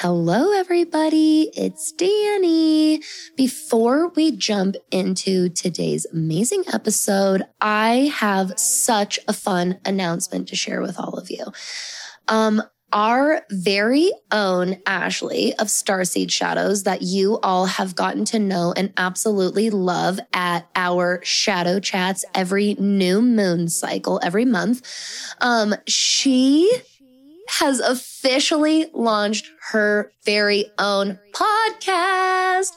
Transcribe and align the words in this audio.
Hello, 0.00 0.52
everybody. 0.52 1.50
It's 1.56 1.90
Danny. 1.90 3.00
Before 3.34 4.08
we 4.08 4.30
jump 4.30 4.76
into 4.90 5.48
today's 5.48 6.04
amazing 6.12 6.64
episode, 6.70 7.44
I 7.62 8.12
have 8.14 8.58
such 8.58 9.18
a 9.26 9.32
fun 9.32 9.80
announcement 9.86 10.48
to 10.48 10.54
share 10.54 10.82
with 10.82 11.00
all 11.00 11.14
of 11.14 11.30
you. 11.30 11.46
Um, 12.28 12.62
our 12.92 13.40
very 13.50 14.12
own 14.30 14.82
Ashley 14.84 15.54
of 15.54 15.68
Starseed 15.68 16.30
Shadows 16.30 16.82
that 16.82 17.00
you 17.00 17.38
all 17.38 17.64
have 17.64 17.94
gotten 17.94 18.26
to 18.26 18.38
know 18.38 18.74
and 18.76 18.92
absolutely 18.98 19.70
love 19.70 20.20
at 20.34 20.68
our 20.76 21.24
shadow 21.24 21.80
chats 21.80 22.22
every 22.34 22.74
new 22.74 23.22
moon 23.22 23.70
cycle 23.70 24.20
every 24.22 24.44
month. 24.44 24.86
Um, 25.40 25.74
she 25.86 26.70
has 27.48 27.80
officially 28.26 28.86
launched 28.92 29.52
her 29.70 30.10
very 30.24 30.66
own 30.78 31.18
podcast. 31.32 32.72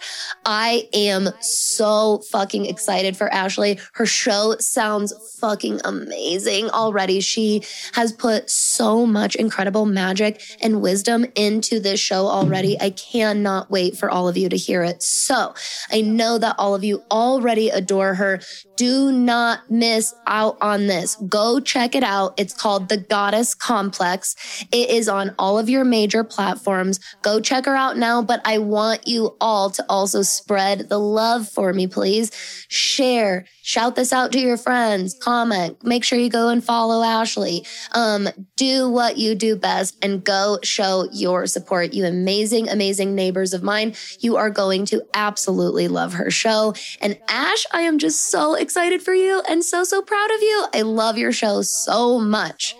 I 0.45 0.87
am 0.93 1.29
so 1.39 2.21
fucking 2.31 2.65
excited 2.65 3.17
for 3.17 3.31
Ashley. 3.33 3.79
Her 3.93 4.05
show 4.05 4.55
sounds 4.59 5.13
fucking 5.39 5.81
amazing 5.83 6.69
already. 6.69 7.21
She 7.21 7.63
has 7.93 8.11
put 8.13 8.49
so 8.49 9.05
much 9.05 9.35
incredible 9.35 9.85
magic 9.85 10.41
and 10.61 10.81
wisdom 10.81 11.25
into 11.35 11.79
this 11.79 11.99
show 11.99 12.27
already. 12.27 12.79
I 12.79 12.91
cannot 12.91 13.71
wait 13.71 13.97
for 13.97 14.09
all 14.09 14.27
of 14.27 14.37
you 14.37 14.49
to 14.49 14.57
hear 14.57 14.83
it. 14.83 15.01
So 15.01 15.53
I 15.91 16.01
know 16.01 16.37
that 16.37 16.55
all 16.59 16.75
of 16.75 16.83
you 16.83 17.03
already 17.09 17.69
adore 17.69 18.15
her. 18.15 18.39
Do 18.75 19.11
not 19.11 19.69
miss 19.69 20.13
out 20.27 20.57
on 20.61 20.87
this. 20.87 21.15
Go 21.27 21.59
check 21.59 21.95
it 21.95 22.03
out. 22.03 22.33
It's 22.37 22.53
called 22.53 22.89
The 22.89 22.97
Goddess 22.97 23.53
Complex. 23.55 24.35
It 24.71 24.89
is 24.89 25.09
on 25.09 25.35
all 25.39 25.57
of 25.57 25.69
your 25.69 25.83
major 25.83 26.23
platforms. 26.23 26.99
Go 27.21 27.39
check 27.39 27.65
her 27.65 27.75
out 27.75 27.97
now, 27.97 28.21
but 28.21 28.41
I 28.45 28.59
want 28.59 29.07
you 29.07 29.35
all 29.41 29.69
to 29.71 29.85
also 29.89 30.21
spread 30.21 30.89
the 30.89 30.99
love 30.99 31.47
for 31.47 31.73
me, 31.73 31.87
please. 31.87 32.31
Share, 32.67 33.45
shout 33.63 33.95
this 33.95 34.13
out 34.13 34.31
to 34.33 34.39
your 34.39 34.57
friends, 34.57 35.17
comment, 35.19 35.83
make 35.83 36.03
sure 36.03 36.19
you 36.19 36.29
go 36.29 36.49
and 36.49 36.63
follow 36.63 37.03
Ashley. 37.03 37.65
Um, 37.93 38.27
do 38.57 38.89
what 38.89 39.17
you 39.17 39.33
do 39.33 39.55
best 39.55 39.97
and 40.03 40.23
go 40.23 40.59
show 40.63 41.07
your 41.11 41.47
support. 41.47 41.93
You 41.93 42.05
amazing, 42.05 42.69
amazing 42.69 43.15
neighbors 43.15 43.53
of 43.53 43.63
mine. 43.63 43.95
You 44.19 44.35
are 44.35 44.49
going 44.49 44.85
to 44.87 45.01
absolutely 45.13 45.87
love 45.87 46.13
her 46.13 46.29
show. 46.29 46.73
And 47.01 47.17
Ash, 47.29 47.65
I 47.71 47.81
am 47.81 47.97
just 47.97 48.29
so 48.29 48.55
excited 48.55 49.01
for 49.01 49.13
you 49.13 49.41
and 49.49 49.63
so, 49.63 49.83
so 49.83 50.01
proud 50.01 50.31
of 50.31 50.41
you. 50.41 50.65
I 50.73 50.81
love 50.81 51.17
your 51.17 51.31
show 51.31 51.61
so 51.61 52.19
much. 52.19 52.75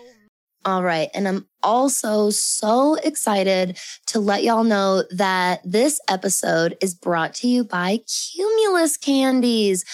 All 0.66 0.84
right. 0.84 1.10
And 1.14 1.28
I'm 1.28 1.49
also 1.64 2.30
so 2.30 2.96
excited 2.96 3.78
to 4.08 4.20
let 4.20 4.44
y'all 4.44 4.64
know 4.64 5.04
that 5.12 5.62
this 5.64 6.00
episode 6.10 6.78
is 6.82 6.94
brought 6.94 7.34
to 7.36 7.48
you 7.48 7.64
by 7.64 8.00
Cumulus 8.08 8.98
Candies. 8.98 9.86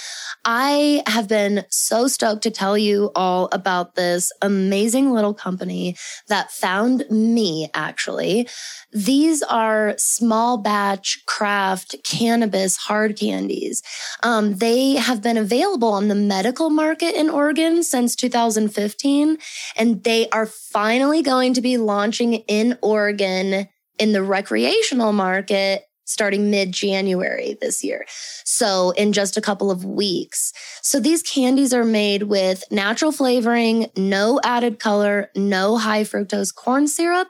I 0.46 1.02
have 1.08 1.28
been 1.28 1.66
so 1.70 2.08
stoked 2.08 2.44
to 2.44 2.52
tell 2.52 2.78
you 2.78 3.12
all 3.16 3.50
about 3.52 3.96
this 3.96 4.32
amazing 4.42 5.12
little 5.12 5.34
company 5.34 5.98
that 6.28 6.52
found 6.52 7.04
me, 7.10 7.70
actually. 7.74 8.48
These 8.92 9.42
are 9.44 9.96
small 9.98 10.58
batch 10.58 11.24
craft 11.26 11.96
cannabis 12.04 12.78
hard 12.78 13.18
candies. 13.18 13.82
Um, 14.24 14.56
they 14.58 14.96
have 14.96 15.22
been 15.22 15.38
available 15.38 15.90
on 15.90 16.08
the 16.08 16.16
medical 16.16 16.70
market 16.70 17.16
in 17.16 17.30
Oregon 17.30 17.84
since 17.84 18.16
2015, 18.16 19.38
and 19.76 20.04
they 20.04 20.30
are 20.30 20.46
finally 20.46 21.22
going 21.22 21.55
to 21.56 21.62
be 21.62 21.78
launching 21.78 22.34
in 22.34 22.78
Oregon 22.82 23.68
in 23.98 24.12
the 24.12 24.24
recreational 24.24 25.14
market 25.14 25.84
starting 26.06 26.50
mid 26.50 26.72
January 26.72 27.58
this 27.60 27.84
year. 27.84 28.06
So 28.44 28.92
in 28.92 29.12
just 29.12 29.38
a 29.38 29.42
couple 29.42 29.70
of 29.70 29.84
weeks. 29.84 30.54
So 30.82 31.00
these 31.00 31.22
candies 31.22 31.74
are 31.74 31.84
made 31.84 32.24
with 32.24 32.64
natural 32.72 33.12
flavoring, 33.12 33.88
no 33.98 34.40
added 34.44 34.80
color, 34.80 35.30
no 35.36 35.78
high 35.78 36.04
fructose 36.04 36.54
corn 36.54 36.88
syrup. 36.88 37.28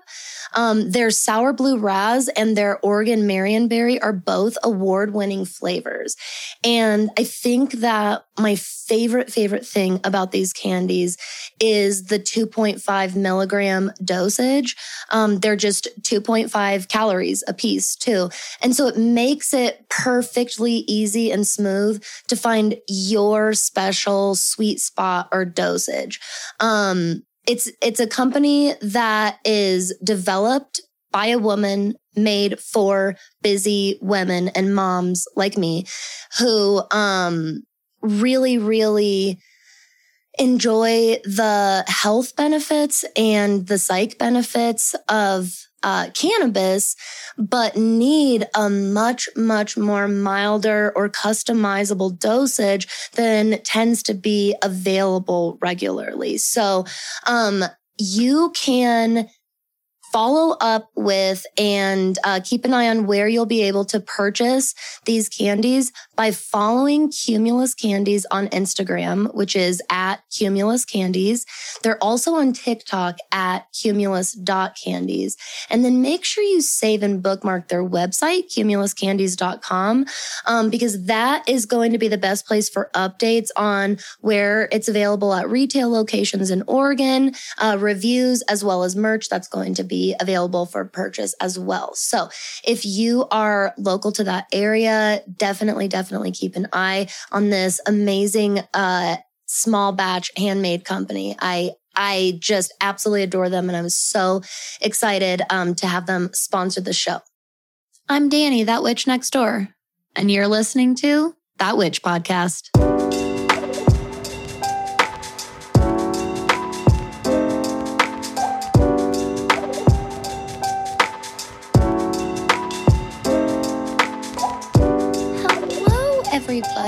Um, 0.54 0.92
their 0.92 1.12
sour 1.12 1.54
blue 1.54 1.78
raz 1.78 2.28
and 2.30 2.56
their 2.56 2.80
Oregon 2.80 3.22
Marionberry 3.22 4.00
are 4.02 4.14
both 4.14 4.58
award 4.64 5.14
winning 5.14 5.46
flavors. 5.46 6.16
And 6.64 7.10
I 7.18 7.24
think 7.24 7.74
that 7.74 8.26
my 8.38 8.56
favorite, 8.56 9.32
favorite 9.32 9.66
thing 9.66 10.00
about 10.04 10.32
these 10.32 10.54
candies 10.54 11.18
is 11.60 12.06
the 12.06 12.20
2.5 12.20 13.16
milligram 13.16 13.92
dosage. 14.04 14.76
Um, 15.10 15.40
they're 15.40 15.56
just 15.56 15.88
2.5 16.02 16.88
calories 16.88 17.44
a 17.48 17.54
piece 17.54 17.96
too. 17.96 18.30
And 18.66 18.76
so 18.76 18.88
it 18.88 18.98
makes 18.98 19.54
it 19.54 19.88
perfectly 19.92 20.84
easy 20.88 21.32
and 21.32 21.46
smooth 21.46 22.04
to 22.30 22.36
find 22.36 22.76
your 22.88 23.54
special 23.54 24.34
sweet 24.34 24.80
spot 24.80 25.30
or 25.32 25.46
dosage. 25.46 26.20
Um, 26.60 27.22
it's, 27.48 27.72
it's 27.80 28.00
a 28.00 28.08
company 28.08 28.74
that 28.82 29.38
is 29.46 29.96
developed 30.04 30.82
by 31.12 31.28
a 31.28 31.38
woman 31.38 31.94
made 32.16 32.60
for 32.60 33.16
busy 33.44 34.00
women 34.02 34.48
and 34.50 34.74
moms 34.74 35.28
like 35.36 35.60
me 35.60 35.86
who, 36.40 36.82
um, 36.90 37.62
really, 38.02 38.58
really 38.58 39.38
enjoy 40.40 41.18
the 41.24 41.84
health 41.88 42.36
benefits 42.36 43.06
and 43.16 43.68
the 43.68 43.78
psych 43.78 44.18
benefits 44.18 44.96
of 45.08 45.52
uh, 45.86 46.10
cannabis, 46.16 46.96
but 47.38 47.78
need 47.78 48.48
a 48.56 48.70
much, 48.70 49.30
much 49.38 49.78
more 49.78 50.08
milder 50.08 50.92
or 50.96 51.08
customizable 51.08 52.18
dosage 52.18 52.88
than 53.14 53.62
tends 53.62 54.02
to 54.04 54.14
be 54.16 54.56
available 54.64 55.58
regularly. 55.62 56.38
So, 56.38 56.86
um, 57.28 57.64
you 57.98 58.52
can 58.56 59.30
follow 60.16 60.56
up 60.62 60.90
with 60.96 61.46
and 61.58 62.18
uh, 62.24 62.40
keep 62.42 62.64
an 62.64 62.74
eye 62.74 62.88
on 62.88 63.06
where 63.06 63.28
you'll 63.28 63.46
be 63.46 63.64
able 63.64 63.84
to 63.84 64.00
purchase 64.00 64.74
these 65.04 65.28
candies 65.28 65.92
by 66.16 66.32
following 66.32 67.12
Cumulus 67.12 67.74
Candies 67.74 68.26
on 68.32 68.48
Instagram, 68.48 69.36
which 69.36 69.58
is 69.58 69.82
at 69.90 70.22
Cumulus 70.34 70.86
Candies. 70.86 71.46
They're 71.84 72.02
also 72.02 72.36
on 72.36 72.54
TikTok 72.54 73.18
at 73.34 73.68
cumulus.candies. 73.74 75.36
And 75.70 75.84
then 75.84 76.02
make 76.02 76.24
sure 76.24 76.46
you 76.46 76.62
save 76.62 77.04
and 77.04 77.22
bookmark 77.22 77.68
their 77.68 77.84
website, 77.84 78.56
cumuluscandies.com, 78.56 80.06
um, 80.46 80.70
because 80.70 81.08
that 81.08 81.50
is 81.50 81.66
going 81.66 81.92
to 81.92 81.98
be 81.98 82.08
the 82.08 82.18
best 82.18 82.48
place 82.48 82.70
for 82.70 82.90
updates 82.96 83.50
on 83.58 83.98
where 84.22 84.70
it's 84.72 84.88
available 84.88 85.34
at 85.34 85.50
retail 85.50 85.90
locations 85.90 86.52
in 86.52 86.64
Oregon, 86.68 87.34
uh, 87.58 87.76
reviews, 87.78 88.44
as 88.44 88.64
well 88.64 88.84
as 88.84 88.96
merch 88.96 89.28
that's 89.28 89.50
going 89.50 89.74
to 89.74 89.84
be 89.84 90.05
available 90.20 90.66
for 90.66 90.86
purchase 90.86 91.34
as 91.42 91.58
well. 91.58 91.94
So 91.96 92.30
if 92.64 92.86
you 92.86 93.26
are 93.32 93.74
local 93.78 94.12
to 94.14 94.24
that 94.26 94.48
area, 94.52 95.24
definitely, 95.38 95.88
definitely 95.88 96.32
keep 96.32 96.56
an 96.56 96.68
eye 96.74 97.08
on 97.32 97.50
this 97.50 97.80
amazing, 97.88 98.60
uh, 98.74 99.18
small 99.48 99.92
batch 99.92 100.32
handmade 100.38 100.86
company. 100.86 101.36
I 101.40 101.72
I 101.96 102.38
just 102.40 102.74
absolutely 102.82 103.24
adore 103.24 103.50
them 103.50 103.70
and 103.70 103.78
I'm 103.78 103.90
so 103.90 104.42
excited 104.82 105.42
um, 105.50 105.76
to 105.76 105.88
have 105.88 106.06
them 106.08 106.30
sponsor 106.34 106.82
the 106.82 106.94
show. 106.94 107.20
I'm 108.10 108.28
Danny, 108.30 108.64
that 108.64 108.84
witch 108.84 109.08
next 109.08 109.32
door, 109.32 109.70
and 110.16 110.30
you're 110.30 110.48
listening 110.48 110.96
to 110.96 111.36
That 111.58 111.78
Witch 111.78 112.04
Podcast. 112.04 112.70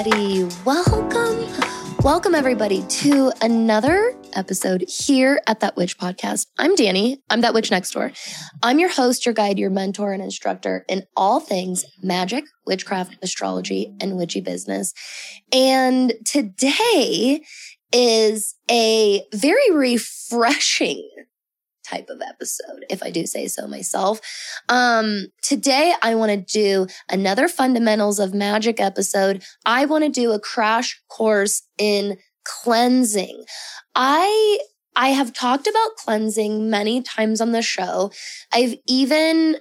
Everybody. 0.08 0.48
Welcome. 0.64 1.98
Welcome, 2.02 2.36
everybody, 2.36 2.84
to 2.88 3.32
another 3.42 4.14
episode 4.34 4.86
here 4.88 5.42
at 5.48 5.60
That 5.60 5.76
Witch 5.76 5.98
Podcast. 5.98 6.48
I'm 6.58 6.76
Danny. 6.76 7.22
I'm 7.30 7.42
That 7.42 7.54
Witch 7.54 7.72
Next 7.72 7.92
Door. 7.92 8.14
I'm 8.64 8.80
your 8.80 8.90
host, 8.90 9.26
your 9.26 9.34
guide, 9.34 9.60
your 9.60 9.70
mentor, 9.70 10.14
and 10.14 10.24
instructor 10.24 10.86
in 10.88 11.04
all 11.18 11.40
things 11.40 11.84
magic, 12.02 12.46
witchcraft, 12.66 13.18
astrology, 13.22 13.94
and 14.00 14.16
witchy 14.16 14.40
business. 14.40 14.94
And 15.52 16.14
today 16.26 17.42
is 17.92 18.56
a 18.70 19.24
very 19.34 19.72
refreshing 19.72 21.10
type 21.88 22.10
of 22.10 22.22
episode, 22.22 22.86
if 22.90 23.02
I 23.02 23.10
do 23.10 23.26
say 23.26 23.48
so 23.48 23.68
myself. 23.68 24.20
Um, 24.70 25.28
today 25.42 25.94
I 26.02 26.16
want 26.16 26.32
to 26.32 26.38
do 26.38 26.88
another 27.10 27.48
fundamentals 27.48 28.20
of 28.20 28.34
magic 28.34 28.80
episode. 28.80 29.44
I 29.66 29.86
want 29.86 30.04
to 30.04 30.10
do 30.10 30.32
a 30.32 30.40
crash 30.40 31.02
course 31.10 31.64
in 31.78 32.18
cleansing. 32.44 33.46
I 33.96 34.60
I 34.96 35.10
have 35.10 35.32
talked 35.32 35.68
about 35.68 35.96
cleansing 35.98 36.72
many 36.72 37.04
times 37.04 37.40
on 37.40 37.52
the 37.52 37.62
show. 37.62 38.12
I've 38.52 38.76
even 38.88 39.58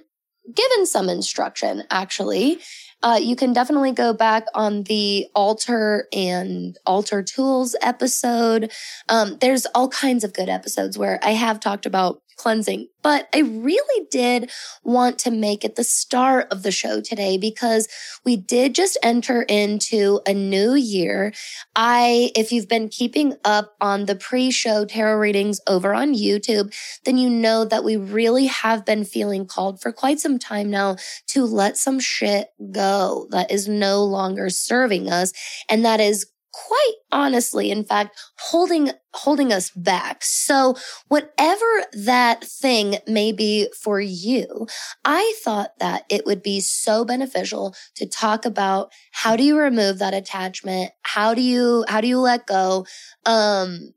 given 0.53 0.85
some 0.85 1.09
instruction 1.09 1.83
actually. 1.89 2.59
Uh, 3.03 3.19
you 3.21 3.35
can 3.35 3.53
definitely 3.53 3.91
go 3.91 4.11
back 4.11 4.45
on 4.55 4.83
the 4.83 5.27
altar 5.35 6.07
and 6.11 6.77
altar 6.85 7.21
tools 7.21 7.75
episode. 7.81 8.71
Um, 9.07 9.37
there's 9.39 9.67
all 9.75 9.87
kinds 9.89 10.23
of 10.23 10.33
good 10.33 10.49
episodes 10.49 10.97
where 10.97 11.19
I 11.21 11.31
have 11.31 11.59
talked 11.59 11.85
about 11.85 12.21
cleansing. 12.37 12.87
But 13.03 13.27
I 13.33 13.39
really 13.39 14.07
did 14.11 14.51
want 14.83 15.19
to 15.19 15.31
make 15.31 15.63
it 15.63 15.75
the 15.75 15.83
start 15.83 16.47
of 16.51 16.63
the 16.63 16.71
show 16.71 17.01
today 17.01 17.37
because 17.37 17.87
we 18.25 18.35
did 18.35 18.75
just 18.75 18.97
enter 19.01 19.43
into 19.43 20.21
a 20.27 20.33
new 20.33 20.73
year. 20.73 21.33
I, 21.75 22.31
if 22.35 22.51
you've 22.51 22.67
been 22.67 22.89
keeping 22.89 23.35
up 23.45 23.75
on 23.81 24.05
the 24.05 24.15
pre 24.15 24.51
show 24.51 24.85
tarot 24.85 25.17
readings 25.19 25.59
over 25.67 25.93
on 25.93 26.13
YouTube, 26.13 26.73
then 27.05 27.17
you 27.17 27.29
know 27.29 27.65
that 27.65 27.83
we 27.83 27.95
really 27.95 28.47
have 28.47 28.85
been 28.85 29.03
feeling 29.03 29.45
called 29.45 29.81
for 29.81 29.91
quite 29.91 30.19
some 30.19 30.37
time 30.37 30.69
now 30.69 30.97
to 31.27 31.45
let 31.45 31.77
some 31.77 31.99
shit 31.99 32.49
go 32.71 33.27
that 33.31 33.51
is 33.51 33.67
no 33.67 34.03
longer 34.03 34.49
serving 34.49 35.09
us. 35.09 35.33
And 35.69 35.85
that 35.85 35.99
is 35.99 36.27
quite 36.65 36.93
honestly, 37.11 37.69
in 37.69 37.83
fact, 37.83 38.17
holding, 38.39 38.89
holding 39.13 39.53
us 39.53 39.69
back. 39.71 40.23
So 40.23 40.75
whatever 41.07 41.65
that 41.93 42.43
thing 42.43 42.97
may 43.07 43.31
be 43.31 43.69
for 43.79 43.99
you, 43.99 44.67
I 45.05 45.35
thought 45.43 45.77
that 45.79 46.05
it 46.09 46.25
would 46.25 46.41
be 46.41 46.59
so 46.59 47.05
beneficial 47.05 47.75
to 47.95 48.07
talk 48.07 48.45
about 48.45 48.91
how 49.11 49.35
do 49.35 49.43
you 49.43 49.57
remove 49.57 49.99
that 49.99 50.15
attachment? 50.15 50.91
How 51.03 51.35
do 51.35 51.41
you, 51.41 51.85
how 51.87 52.01
do 52.01 52.07
you 52.07 52.19
let 52.19 52.47
go? 52.47 52.87
Um, 53.25 53.93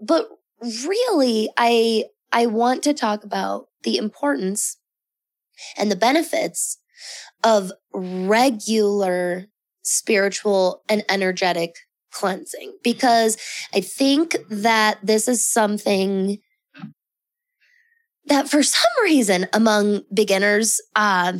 but 0.00 0.28
really, 0.60 1.48
I, 1.56 2.04
I 2.30 2.46
want 2.46 2.82
to 2.82 2.92
talk 2.92 3.24
about 3.24 3.68
the 3.84 3.96
importance 3.96 4.76
and 5.78 5.90
the 5.90 5.96
benefits 5.96 6.78
of 7.42 7.72
regular 7.94 9.46
spiritual 9.82 10.82
and 10.88 11.04
energetic 11.08 11.76
cleansing 12.12 12.74
because 12.82 13.36
I 13.74 13.80
think 13.80 14.36
that 14.48 14.98
this 15.02 15.28
is 15.28 15.44
something 15.44 16.38
that 18.26 18.48
for 18.48 18.62
some 18.62 18.92
reason 19.02 19.48
among 19.52 20.02
beginners 20.14 20.80
uh, 20.94 21.32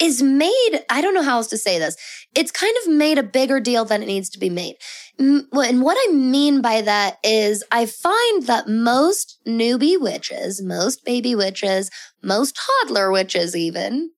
is 0.00 0.22
made 0.22 0.80
i 0.90 1.00
don't 1.00 1.14
know 1.14 1.22
how 1.22 1.36
else 1.36 1.48
to 1.48 1.58
say 1.58 1.78
this 1.78 1.96
it's 2.34 2.50
kind 2.50 2.74
of 2.82 2.92
made 2.92 3.18
a 3.18 3.22
bigger 3.22 3.58
deal 3.58 3.84
than 3.84 4.02
it 4.02 4.06
needs 4.06 4.28
to 4.28 4.38
be 4.38 4.50
made. 4.50 4.76
And 5.18 5.46
what 5.50 5.96
i 5.98 6.12
mean 6.12 6.60
by 6.60 6.82
that 6.82 7.18
is 7.24 7.64
i 7.72 7.86
find 7.86 8.44
that 8.44 8.68
most 8.68 9.38
newbie 9.46 10.00
witches 10.00 10.62
most 10.62 11.04
baby 11.04 11.34
witches 11.34 11.90
most 12.22 12.58
toddler 12.82 13.10
witches 13.10 13.56
even 13.56 14.10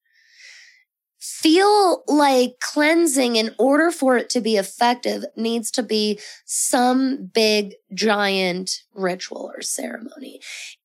feel 1.20 2.02
like 2.06 2.54
cleansing 2.60 3.36
in 3.36 3.54
order 3.58 3.90
for 3.90 4.16
it 4.16 4.30
to 4.30 4.40
be 4.40 4.56
effective 4.56 5.22
needs 5.36 5.70
to 5.70 5.82
be 5.82 6.18
some 6.46 7.30
big 7.34 7.74
giant 7.92 8.82
ritual 8.94 9.50
or 9.54 9.60
ceremony. 9.60 10.40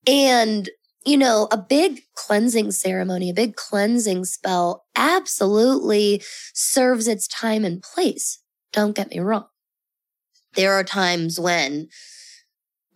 And, 0.05 0.69
you 1.05 1.17
know, 1.17 1.47
a 1.51 1.57
big 1.57 2.01
cleansing 2.15 2.71
ceremony, 2.71 3.29
a 3.29 3.33
big 3.33 3.55
cleansing 3.55 4.25
spell 4.25 4.85
absolutely 4.95 6.21
serves 6.53 7.07
its 7.07 7.27
time 7.27 7.63
and 7.63 7.81
place. 7.81 8.39
Don't 8.73 8.95
get 8.95 9.09
me 9.09 9.19
wrong. 9.19 9.45
There 10.55 10.73
are 10.73 10.83
times 10.83 11.39
when 11.39 11.87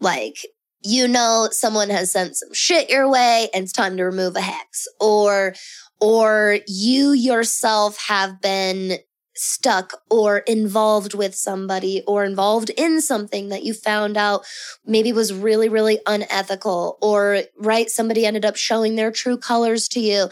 like 0.01 0.45
you 0.81 1.07
know 1.07 1.49
someone 1.51 1.89
has 1.89 2.11
sent 2.11 2.37
some 2.37 2.53
shit 2.53 2.89
your 2.89 3.09
way 3.09 3.49
and 3.53 3.63
it's 3.63 3.73
time 3.73 3.97
to 3.97 4.03
remove 4.03 4.35
a 4.35 4.41
hex 4.41 4.87
or 4.99 5.53
or 5.99 6.59
you 6.67 7.11
yourself 7.11 7.97
have 8.07 8.41
been 8.41 8.99
stuck 9.35 10.01
or 10.09 10.39
involved 10.39 11.13
with 11.13 11.33
somebody 11.33 12.03
or 12.05 12.25
involved 12.25 12.69
in 12.71 12.99
something 12.99 13.47
that 13.47 13.63
you 13.63 13.73
found 13.73 14.17
out 14.17 14.45
maybe 14.85 15.13
was 15.13 15.33
really, 15.33 15.69
really 15.69 15.99
unethical 16.05 16.97
or 17.01 17.43
right. 17.57 17.89
Somebody 17.89 18.25
ended 18.25 18.43
up 18.43 18.57
showing 18.57 18.95
their 18.95 19.11
true 19.11 19.37
colors 19.37 19.87
to 19.89 20.01
you. 20.01 20.27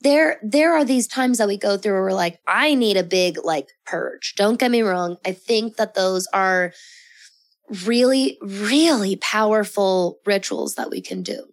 There, 0.00 0.38
there 0.44 0.76
are 0.76 0.84
these 0.84 1.08
times 1.08 1.38
that 1.38 1.48
we 1.48 1.56
go 1.56 1.76
through 1.76 1.94
where 1.94 2.02
we're 2.02 2.12
like, 2.12 2.38
I 2.46 2.74
need 2.74 2.96
a 2.96 3.02
big 3.02 3.36
like 3.42 3.68
purge. 3.84 4.34
Don't 4.36 4.60
get 4.60 4.70
me 4.70 4.82
wrong. 4.82 5.16
I 5.26 5.32
think 5.32 5.76
that 5.76 5.94
those 5.94 6.28
are 6.32 6.72
really, 7.84 8.38
really 8.42 9.16
powerful 9.16 10.20
rituals 10.24 10.76
that 10.76 10.90
we 10.90 11.00
can 11.00 11.22
do. 11.22 11.51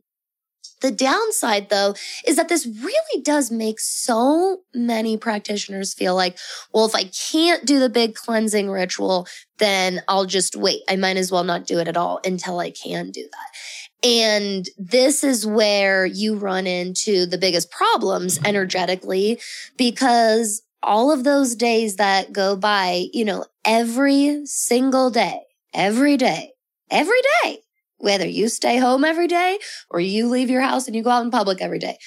The 0.82 0.92
downside 0.92 1.70
though 1.70 1.94
is 2.26 2.36
that 2.36 2.50
this 2.50 2.66
really 2.66 3.22
does 3.22 3.52
make 3.52 3.80
so 3.80 4.62
many 4.74 5.18
practitioners 5.18 5.94
feel 5.94 6.16
like, 6.16 6.38
well, 6.74 6.86
if 6.86 6.96
I 6.96 7.06
can't 7.06 7.66
do 7.66 7.80
the 7.80 7.90
big 7.90 8.16
cleansing 8.16 8.70
ritual, 8.70 9.28
then 9.58 10.02
I'll 10.08 10.26
just 10.26 10.56
wait. 10.56 10.82
I 10.90 10.96
might 10.96 11.18
as 11.18 11.32
well 11.32 11.44
not 11.44 11.68
do 11.68 11.80
it 11.80 11.88
at 11.88 11.98
all 11.98 12.20
until 12.24 12.60
I 12.60 12.72
can 12.72 13.12
do 13.12 13.24
that. 13.24 14.08
And 14.08 14.66
this 14.78 15.24
is 15.24 15.46
where 15.46 16.06
you 16.06 16.38
run 16.38 16.66
into 16.66 17.26
the 17.26 17.38
biggest 17.38 17.70
problems 17.70 18.40
energetically 18.46 19.40
because 19.78 20.62
all 20.82 21.12
of 21.12 21.26
those 21.26 21.56
days 21.56 21.98
that 21.98 22.32
go 22.32 22.56
by, 22.56 23.08
you 23.12 23.26
know, 23.26 23.46
every 23.66 24.46
single 24.46 25.10
day, 25.10 25.42
every 25.74 26.16
day, 26.16 26.54
every 26.90 27.22
day, 27.44 27.60
whether 28.00 28.28
you 28.28 28.50
stay 28.50 28.78
home 28.78 29.04
every 29.06 29.28
day 29.28 29.60
or 29.90 30.00
you 30.00 30.28
leave 30.28 30.50
your 30.50 30.62
house 30.62 30.88
and 30.88 30.96
you 30.96 31.04
go 31.04 31.12
out 31.12 31.24
in 31.24 31.32
public 31.32 31.62
every 31.62 31.80
day. 31.80 31.98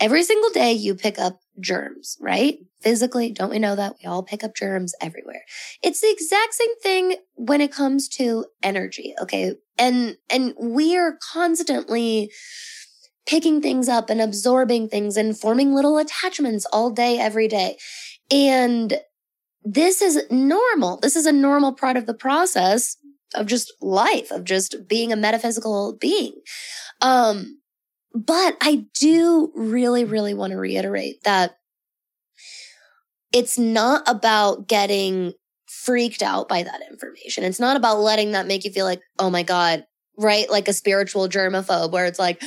Every 0.00 0.24
single 0.24 0.50
day 0.50 0.72
you 0.72 0.94
pick 0.94 1.18
up 1.18 1.38
germs, 1.60 2.16
right? 2.20 2.58
Physically, 2.80 3.30
don't 3.30 3.50
we 3.50 3.60
know 3.60 3.76
that? 3.76 3.94
We 4.02 4.08
all 4.08 4.24
pick 4.24 4.42
up 4.42 4.54
germs 4.54 4.92
everywhere. 5.00 5.42
It's 5.82 6.00
the 6.00 6.10
exact 6.10 6.54
same 6.54 6.76
thing 6.80 7.16
when 7.34 7.60
it 7.60 7.72
comes 7.72 8.08
to 8.10 8.46
energy, 8.62 9.14
okay? 9.22 9.54
And, 9.78 10.16
and 10.28 10.54
we 10.58 10.96
are 10.96 11.16
constantly 11.32 12.30
picking 13.26 13.62
things 13.62 13.88
up 13.88 14.10
and 14.10 14.20
absorbing 14.20 14.88
things 14.88 15.16
and 15.16 15.38
forming 15.38 15.72
little 15.72 15.98
attachments 15.98 16.66
all 16.72 16.90
day, 16.90 17.18
every 17.18 17.48
day. 17.48 17.78
And 18.30 18.94
this 19.64 20.02
is 20.02 20.22
normal. 20.30 20.98
This 20.98 21.16
is 21.16 21.24
a 21.24 21.32
normal 21.32 21.72
part 21.72 21.96
of 21.96 22.06
the 22.06 22.14
process 22.14 22.96
of 23.34 23.46
just 23.46 23.72
life, 23.80 24.30
of 24.30 24.44
just 24.44 24.88
being 24.88 25.12
a 25.12 25.16
metaphysical 25.16 25.96
being. 26.00 26.32
Um, 27.00 27.60
but 28.14 28.56
I 28.60 28.86
do 28.98 29.52
really, 29.54 30.04
really 30.04 30.34
want 30.34 30.52
to 30.52 30.58
reiterate 30.58 31.22
that 31.24 31.56
it's 33.32 33.58
not 33.58 34.04
about 34.06 34.68
getting 34.68 35.32
freaked 35.66 36.22
out 36.22 36.48
by 36.48 36.62
that 36.62 36.80
information. 36.88 37.42
It's 37.44 37.58
not 37.58 37.76
about 37.76 37.98
letting 37.98 38.32
that 38.32 38.46
make 38.46 38.64
you 38.64 38.70
feel 38.70 38.86
like, 38.86 39.00
oh 39.18 39.28
my 39.28 39.42
God, 39.42 39.84
right? 40.16 40.48
Like 40.48 40.68
a 40.68 40.72
spiritual 40.72 41.28
germaphobe 41.28 41.90
where 41.90 42.06
it's 42.06 42.18
like, 42.18 42.40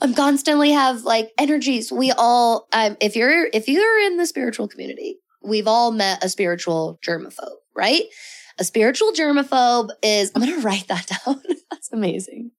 I'm 0.00 0.14
constantly 0.14 0.70
have 0.70 1.02
like 1.02 1.32
energies. 1.38 1.90
We 1.90 2.12
all, 2.12 2.68
um, 2.72 2.96
if 3.00 3.16
you're, 3.16 3.48
if 3.52 3.66
you're 3.66 4.06
in 4.06 4.16
the 4.16 4.26
spiritual 4.26 4.68
community, 4.68 5.18
we've 5.42 5.66
all 5.66 5.90
met 5.90 6.22
a 6.22 6.28
spiritual 6.28 7.00
germaphobe, 7.04 7.56
right? 7.74 8.04
A 8.58 8.64
spiritual 8.64 9.12
germaphobe 9.12 9.90
is, 10.02 10.32
I'm 10.34 10.42
going 10.42 10.54
to 10.54 10.66
write 10.66 10.88
that 10.88 11.06
down. 11.26 11.42
That's 11.70 11.92
amazing. 11.92 12.50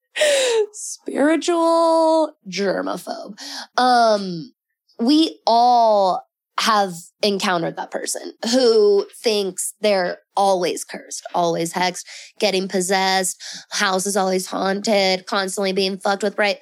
spiritual 0.72 2.36
germaphobe. 2.50 3.40
Um, 3.78 4.54
we 5.00 5.40
all 5.46 6.26
have 6.60 6.94
encountered 7.24 7.78
that 7.78 7.92
person 7.92 8.34
who 8.52 9.06
thinks 9.16 9.74
they're 9.80 10.20
always 10.36 10.84
cursed, 10.84 11.26
always 11.34 11.74
hexed, 11.74 12.04
getting 12.40 12.68
possessed, 12.68 13.42
house 13.72 14.06
is 14.06 14.18
always 14.18 14.46
haunted, 14.46 15.26
constantly 15.26 15.72
being 15.72 15.98
fucked 15.98 16.24
with, 16.24 16.38
right? 16.38 16.58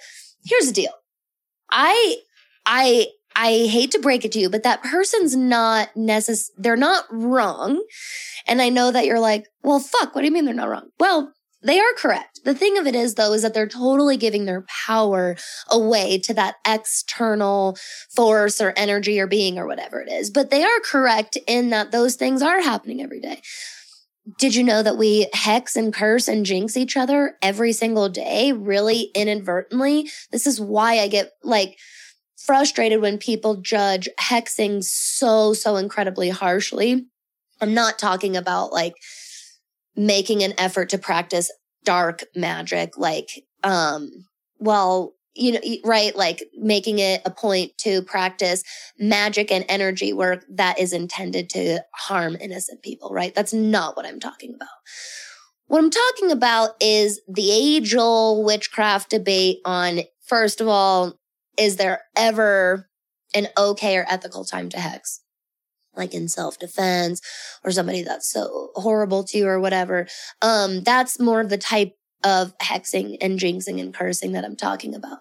Here's 0.45 0.67
the 0.67 0.73
deal. 0.73 0.91
I, 1.71 2.17
I 2.65 3.07
I 3.37 3.67
hate 3.67 3.91
to 3.91 3.99
break 3.99 4.25
it 4.25 4.31
to 4.33 4.39
you, 4.39 4.49
but 4.49 4.63
that 4.63 4.81
person's 4.81 5.35
not 5.35 5.93
necess- 5.95 6.49
they're 6.57 6.75
not 6.75 7.05
wrong. 7.11 7.85
And 8.47 8.61
I 8.61 8.69
know 8.69 8.91
that 8.91 9.05
you're 9.05 9.19
like, 9.19 9.45
well, 9.63 9.79
fuck, 9.79 10.15
what 10.15 10.21
do 10.21 10.27
you 10.27 10.33
mean 10.33 10.45
they're 10.45 10.55
not 10.55 10.69
wrong? 10.69 10.89
Well, 10.99 11.33
they 11.61 11.79
are 11.79 11.93
correct. 11.97 12.39
The 12.45 12.55
thing 12.55 12.77
of 12.77 12.87
it 12.87 12.95
is, 12.95 13.15
though, 13.15 13.33
is 13.33 13.43
that 13.43 13.53
they're 13.53 13.67
totally 13.67 14.17
giving 14.17 14.45
their 14.45 14.65
power 14.85 15.35
away 15.69 16.17
to 16.19 16.33
that 16.33 16.55
external 16.65 17.77
force 18.15 18.59
or 18.59 18.73
energy 18.75 19.19
or 19.19 19.27
being 19.27 19.59
or 19.59 19.67
whatever 19.67 20.01
it 20.01 20.11
is. 20.11 20.29
But 20.29 20.49
they 20.49 20.63
are 20.63 20.79
correct 20.83 21.37
in 21.47 21.69
that 21.69 21.91
those 21.91 22.15
things 22.15 22.41
are 22.41 22.61
happening 22.61 23.01
every 23.01 23.19
day. 23.19 23.41
Did 24.39 24.55
you 24.55 24.63
know 24.63 24.83
that 24.83 24.97
we 24.97 25.27
hex 25.33 25.75
and 25.75 25.93
curse 25.93 26.27
and 26.27 26.45
jinx 26.45 26.75
each 26.75 26.97
other 26.97 27.37
every 27.41 27.71
single 27.71 28.09
day, 28.09 28.51
really 28.51 29.09
inadvertently? 29.15 30.09
This 30.31 30.45
is 30.45 30.59
why 30.59 30.99
I 30.99 31.07
get 31.07 31.31
like, 31.43 31.77
frustrated 32.37 33.01
when 33.01 33.17
people 33.17 33.55
judge 33.55 34.07
hexing 34.19 34.83
so, 34.83 35.53
so 35.53 35.75
incredibly 35.75 36.29
harshly. 36.29 37.05
I'm 37.59 37.73
not 37.73 37.99
talking 37.99 38.37
about 38.37 38.71
like 38.71 38.93
making 39.95 40.43
an 40.43 40.53
effort 40.57 40.89
to 40.89 40.97
practice 40.97 41.51
dark 41.83 42.23
magic, 42.35 42.97
like, 42.97 43.43
um, 43.63 44.25
well, 44.59 45.15
you 45.33 45.53
know, 45.53 45.59
right? 45.83 46.15
Like 46.15 46.43
making 46.57 46.99
it 46.99 47.21
a 47.25 47.29
point 47.31 47.77
to 47.79 48.01
practice 48.01 48.63
magic 48.99 49.51
and 49.51 49.65
energy 49.69 50.13
work 50.13 50.45
that 50.49 50.79
is 50.79 50.93
intended 50.93 51.49
to 51.51 51.79
harm 51.93 52.35
innocent 52.39 52.81
people, 52.81 53.09
right? 53.11 53.33
That's 53.33 53.53
not 53.53 53.95
what 53.95 54.05
I'm 54.05 54.19
talking 54.19 54.53
about. 54.55 54.69
What 55.67 55.79
I'm 55.79 55.89
talking 55.89 56.31
about 56.31 56.71
is 56.79 57.21
the 57.27 57.51
age 57.51 57.93
old 57.93 58.45
witchcraft 58.45 59.09
debate 59.09 59.59
on, 59.65 60.01
first 60.25 60.61
of 60.61 60.67
all, 60.67 61.19
is 61.57 61.77
there 61.77 62.01
ever 62.15 62.89
an 63.33 63.47
okay 63.57 63.97
or 63.97 64.05
ethical 64.09 64.45
time 64.45 64.69
to 64.69 64.79
hex? 64.79 65.21
Like 65.95 66.13
in 66.13 66.27
self 66.27 66.59
defense 66.59 67.21
or 67.63 67.71
somebody 67.71 68.03
that's 68.03 68.31
so 68.31 68.69
horrible 68.75 69.23
to 69.25 69.37
you 69.37 69.47
or 69.47 69.59
whatever. 69.59 70.07
Um, 70.41 70.83
that's 70.83 71.19
more 71.19 71.43
the 71.43 71.57
type 71.57 71.93
of 72.23 72.57
hexing 72.57 73.17
and 73.21 73.39
jinxing 73.39 73.79
and 73.79 73.93
cursing 73.93 74.31
that 74.31 74.43
I'm 74.43 74.55
talking 74.55 74.95
about. 74.95 75.19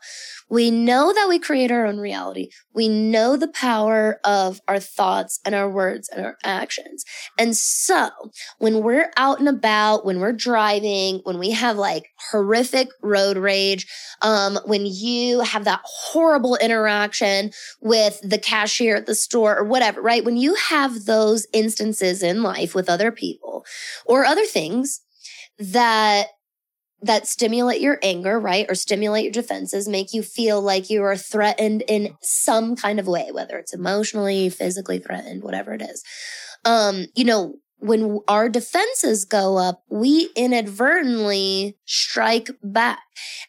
We 0.48 0.70
know 0.70 1.12
that 1.12 1.28
we 1.28 1.38
create 1.38 1.70
our 1.70 1.86
own 1.86 1.98
reality. 1.98 2.48
We 2.72 2.88
know 2.88 3.36
the 3.36 3.48
power 3.48 4.20
of 4.24 4.60
our 4.68 4.78
thoughts 4.78 5.40
and 5.44 5.54
our 5.54 5.68
words 5.68 6.08
and 6.08 6.24
our 6.24 6.36
actions. 6.44 7.04
And 7.38 7.56
so 7.56 8.10
when 8.58 8.82
we're 8.82 9.10
out 9.16 9.40
and 9.40 9.48
about, 9.48 10.04
when 10.04 10.20
we're 10.20 10.32
driving, 10.32 11.20
when 11.24 11.38
we 11.38 11.50
have 11.50 11.76
like 11.76 12.10
horrific 12.30 12.88
road 13.02 13.36
rage, 13.36 13.86
um, 14.22 14.58
when 14.64 14.86
you 14.86 15.40
have 15.40 15.64
that 15.64 15.80
horrible 15.84 16.56
interaction 16.56 17.50
with 17.80 18.20
the 18.22 18.38
cashier 18.38 18.96
at 18.96 19.06
the 19.06 19.14
store 19.14 19.56
or 19.56 19.64
whatever, 19.64 20.00
right? 20.00 20.24
When 20.24 20.36
you 20.36 20.54
have 20.54 21.04
those 21.04 21.46
instances 21.52 22.22
in 22.22 22.42
life 22.42 22.74
with 22.74 22.88
other 22.88 23.10
people 23.10 23.64
or 24.06 24.24
other 24.24 24.44
things 24.44 25.00
that 25.58 26.28
that 27.02 27.26
stimulate 27.26 27.80
your 27.80 27.98
anger, 28.02 28.38
right? 28.40 28.66
Or 28.68 28.74
stimulate 28.74 29.24
your 29.24 29.32
defenses, 29.32 29.88
make 29.88 30.12
you 30.12 30.22
feel 30.22 30.60
like 30.60 30.90
you 30.90 31.02
are 31.02 31.16
threatened 31.16 31.82
in 31.88 32.16
some 32.22 32.76
kind 32.76 32.98
of 32.98 33.06
way, 33.06 33.30
whether 33.32 33.58
it's 33.58 33.74
emotionally, 33.74 34.48
physically 34.48 34.98
threatened, 34.98 35.42
whatever 35.42 35.74
it 35.74 35.82
is. 35.82 36.02
Um, 36.64 37.06
you 37.14 37.24
know, 37.24 37.56
when 37.78 38.20
our 38.26 38.48
defenses 38.48 39.24
go 39.24 39.58
up, 39.58 39.82
we 39.90 40.30
inadvertently 40.34 41.76
strike 41.84 42.48
back. 42.62 43.00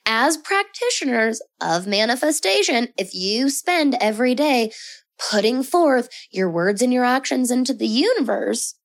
As 0.05 0.37
practitioners 0.37 1.41
of 1.61 1.87
manifestation, 1.87 2.89
if 2.97 3.13
you 3.13 3.49
spend 3.49 3.95
every 4.01 4.35
day 4.35 4.71
putting 5.31 5.63
forth 5.63 6.09
your 6.29 6.49
words 6.49 6.81
and 6.81 6.93
your 6.93 7.05
actions 7.05 7.49
into 7.49 7.73
the 7.73 7.87
universe, 7.87 8.75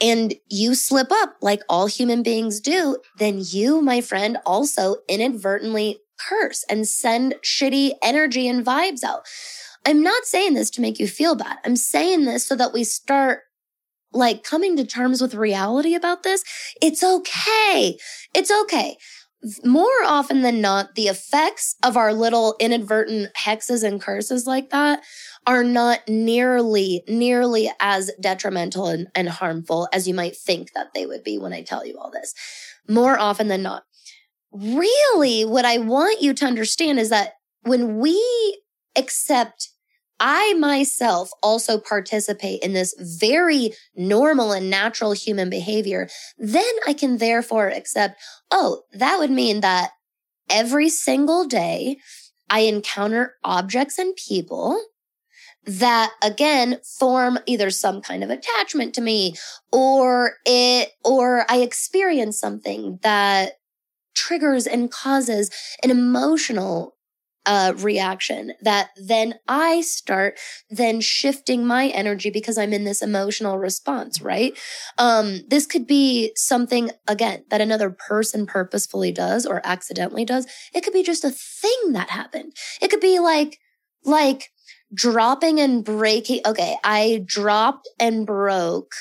and 0.00 0.34
you 0.48 0.74
slip 0.74 1.12
up 1.12 1.36
like 1.40 1.62
all 1.68 1.86
human 1.86 2.22
beings 2.22 2.60
do, 2.60 2.98
then 3.18 3.42
you, 3.44 3.82
my 3.82 4.00
friend, 4.00 4.38
also 4.46 4.96
inadvertently 5.08 5.98
curse 6.28 6.64
and 6.68 6.86
send 6.86 7.34
shitty 7.42 7.92
energy 8.02 8.48
and 8.48 8.64
vibes 8.64 9.04
out. 9.04 9.26
I'm 9.86 10.02
not 10.02 10.24
saying 10.24 10.54
this 10.54 10.70
to 10.70 10.80
make 10.80 10.98
you 10.98 11.08
feel 11.08 11.34
bad. 11.34 11.58
I'm 11.64 11.76
saying 11.76 12.24
this 12.24 12.46
so 12.46 12.54
that 12.56 12.72
we 12.72 12.84
start 12.84 13.40
like 14.12 14.42
coming 14.42 14.76
to 14.76 14.84
terms 14.84 15.20
with 15.20 15.34
reality 15.34 15.94
about 15.94 16.22
this. 16.22 16.42
It's 16.82 17.02
okay. 17.02 17.96
It's 18.34 18.50
okay. 18.50 18.96
More 19.64 19.86
often 20.04 20.42
than 20.42 20.60
not, 20.60 20.94
the 20.94 21.08
effects 21.08 21.74
of 21.82 21.96
our 21.96 22.12
little 22.12 22.56
inadvertent 22.60 23.30
hexes 23.34 23.82
and 23.82 24.00
curses 24.00 24.46
like 24.46 24.70
that 24.70 25.02
are 25.46 25.64
not 25.64 26.00
nearly, 26.06 27.02
nearly 27.08 27.70
as 27.80 28.10
detrimental 28.20 28.88
and, 28.88 29.08
and 29.14 29.30
harmful 29.30 29.88
as 29.92 30.06
you 30.06 30.12
might 30.12 30.36
think 30.36 30.72
that 30.74 30.92
they 30.94 31.06
would 31.06 31.24
be 31.24 31.38
when 31.38 31.54
I 31.54 31.62
tell 31.62 31.86
you 31.86 31.98
all 31.98 32.10
this. 32.10 32.34
More 32.86 33.18
often 33.18 33.48
than 33.48 33.62
not. 33.62 33.84
Really, 34.52 35.44
what 35.44 35.64
I 35.64 35.78
want 35.78 36.20
you 36.20 36.34
to 36.34 36.44
understand 36.44 36.98
is 36.98 37.08
that 37.08 37.34
when 37.62 37.98
we 37.98 38.60
accept 38.96 39.70
I 40.20 40.52
myself 40.54 41.30
also 41.42 41.78
participate 41.78 42.62
in 42.62 42.74
this 42.74 42.94
very 42.98 43.72
normal 43.96 44.52
and 44.52 44.68
natural 44.68 45.12
human 45.12 45.48
behavior, 45.48 46.08
then 46.38 46.72
I 46.86 46.92
can 46.92 47.16
therefore 47.16 47.68
accept, 47.68 48.20
oh, 48.50 48.82
that 48.92 49.18
would 49.18 49.30
mean 49.30 49.60
that 49.62 49.90
every 50.50 50.90
single 50.90 51.46
day 51.46 51.96
I 52.50 52.60
encounter 52.60 53.36
objects 53.42 53.98
and 53.98 54.14
people 54.14 54.80
that 55.64 56.12
again 56.22 56.78
form 56.98 57.38
either 57.46 57.70
some 57.70 58.00
kind 58.00 58.24
of 58.24 58.30
attachment 58.30 58.94
to 58.94 59.00
me 59.00 59.34
or 59.72 60.34
it, 60.46 60.90
or 61.04 61.44
I 61.50 61.58
experience 61.58 62.38
something 62.38 62.98
that 63.02 63.52
triggers 64.14 64.66
and 64.66 64.90
causes 64.90 65.50
an 65.82 65.90
emotional 65.90 66.96
uh, 67.46 67.72
reaction 67.78 68.52
that 68.60 68.90
then 68.96 69.34
I 69.48 69.80
start 69.80 70.38
then 70.68 71.00
shifting 71.00 71.66
my 71.66 71.88
energy 71.88 72.30
because 72.30 72.58
I'm 72.58 72.72
in 72.72 72.84
this 72.84 73.02
emotional 73.02 73.58
response, 73.58 74.20
right? 74.20 74.56
Um, 74.98 75.40
this 75.48 75.66
could 75.66 75.86
be 75.86 76.32
something 76.36 76.90
again 77.08 77.44
that 77.50 77.60
another 77.60 77.90
person 77.90 78.46
purposefully 78.46 79.12
does 79.12 79.46
or 79.46 79.60
accidentally 79.64 80.24
does. 80.24 80.46
It 80.74 80.82
could 80.82 80.92
be 80.92 81.02
just 81.02 81.24
a 81.24 81.30
thing 81.30 81.92
that 81.92 82.10
happened. 82.10 82.52
It 82.80 82.90
could 82.90 83.00
be 83.00 83.18
like, 83.18 83.58
like 84.04 84.50
dropping 84.92 85.60
and 85.60 85.84
breaking. 85.84 86.40
Okay. 86.44 86.76
I 86.84 87.22
dropped 87.24 87.88
and 87.98 88.26
broke. 88.26 88.92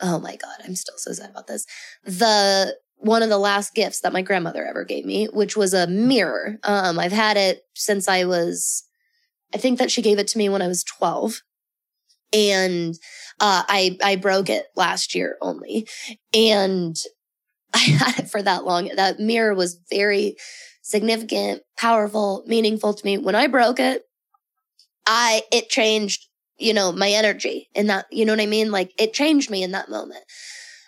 Oh 0.00 0.18
my 0.18 0.36
God. 0.36 0.56
I'm 0.64 0.76
still 0.76 0.98
so 0.98 1.12
sad 1.12 1.30
about 1.30 1.46
this. 1.46 1.66
The, 2.04 2.76
one 2.98 3.22
of 3.22 3.28
the 3.28 3.38
last 3.38 3.74
gifts 3.74 4.00
that 4.00 4.12
my 4.12 4.22
grandmother 4.22 4.64
ever 4.64 4.84
gave 4.84 5.04
me, 5.04 5.26
which 5.26 5.56
was 5.56 5.74
a 5.74 5.86
mirror. 5.86 6.58
Um, 6.64 6.98
I've 6.98 7.12
had 7.12 7.36
it 7.36 7.62
since 7.74 8.08
I 8.08 8.24
was, 8.24 8.84
I 9.54 9.58
think 9.58 9.78
that 9.78 9.90
she 9.90 10.02
gave 10.02 10.18
it 10.18 10.28
to 10.28 10.38
me 10.38 10.48
when 10.48 10.62
I 10.62 10.68
was 10.68 10.82
12. 10.84 11.42
And, 12.32 12.94
uh, 13.40 13.62
I, 13.68 13.98
I 14.02 14.16
broke 14.16 14.50
it 14.50 14.66
last 14.74 15.14
year 15.14 15.36
only. 15.40 15.86
And 16.34 16.96
I 17.74 17.78
had 17.78 18.18
it 18.20 18.30
for 18.30 18.42
that 18.42 18.64
long. 18.64 18.90
That 18.96 19.20
mirror 19.20 19.54
was 19.54 19.78
very 19.90 20.36
significant, 20.82 21.62
powerful, 21.76 22.44
meaningful 22.46 22.94
to 22.94 23.04
me. 23.04 23.18
When 23.18 23.34
I 23.34 23.46
broke 23.46 23.78
it, 23.78 24.02
I, 25.06 25.42
it 25.52 25.68
changed, 25.68 26.26
you 26.58 26.72
know, 26.72 26.92
my 26.92 27.10
energy 27.10 27.68
in 27.74 27.88
that, 27.88 28.06
you 28.10 28.24
know 28.24 28.32
what 28.32 28.40
I 28.40 28.46
mean? 28.46 28.70
Like 28.70 28.92
it 28.98 29.12
changed 29.12 29.50
me 29.50 29.62
in 29.62 29.72
that 29.72 29.90
moment. 29.90 30.24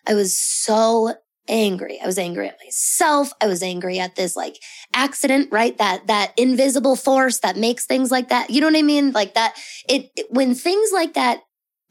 I 0.06 0.14
was 0.14 0.36
so 0.36 1.14
angry. 1.48 1.98
I 2.02 2.06
was 2.06 2.18
angry 2.18 2.48
at 2.48 2.58
myself. 2.64 3.32
I 3.40 3.46
was 3.46 3.62
angry 3.62 3.98
at 3.98 4.16
this 4.16 4.36
like 4.36 4.58
accident, 4.94 5.48
right? 5.50 5.76
That, 5.78 6.06
that 6.06 6.32
invisible 6.36 6.96
force 6.96 7.40
that 7.40 7.56
makes 7.56 7.86
things 7.86 8.10
like 8.10 8.28
that. 8.28 8.50
You 8.50 8.60
know 8.60 8.66
what 8.66 8.76
I 8.76 8.82
mean? 8.82 9.12
Like 9.12 9.34
that, 9.34 9.54
it, 9.88 10.10
it 10.16 10.26
when 10.30 10.54
things 10.54 10.90
like 10.92 11.14
that 11.14 11.40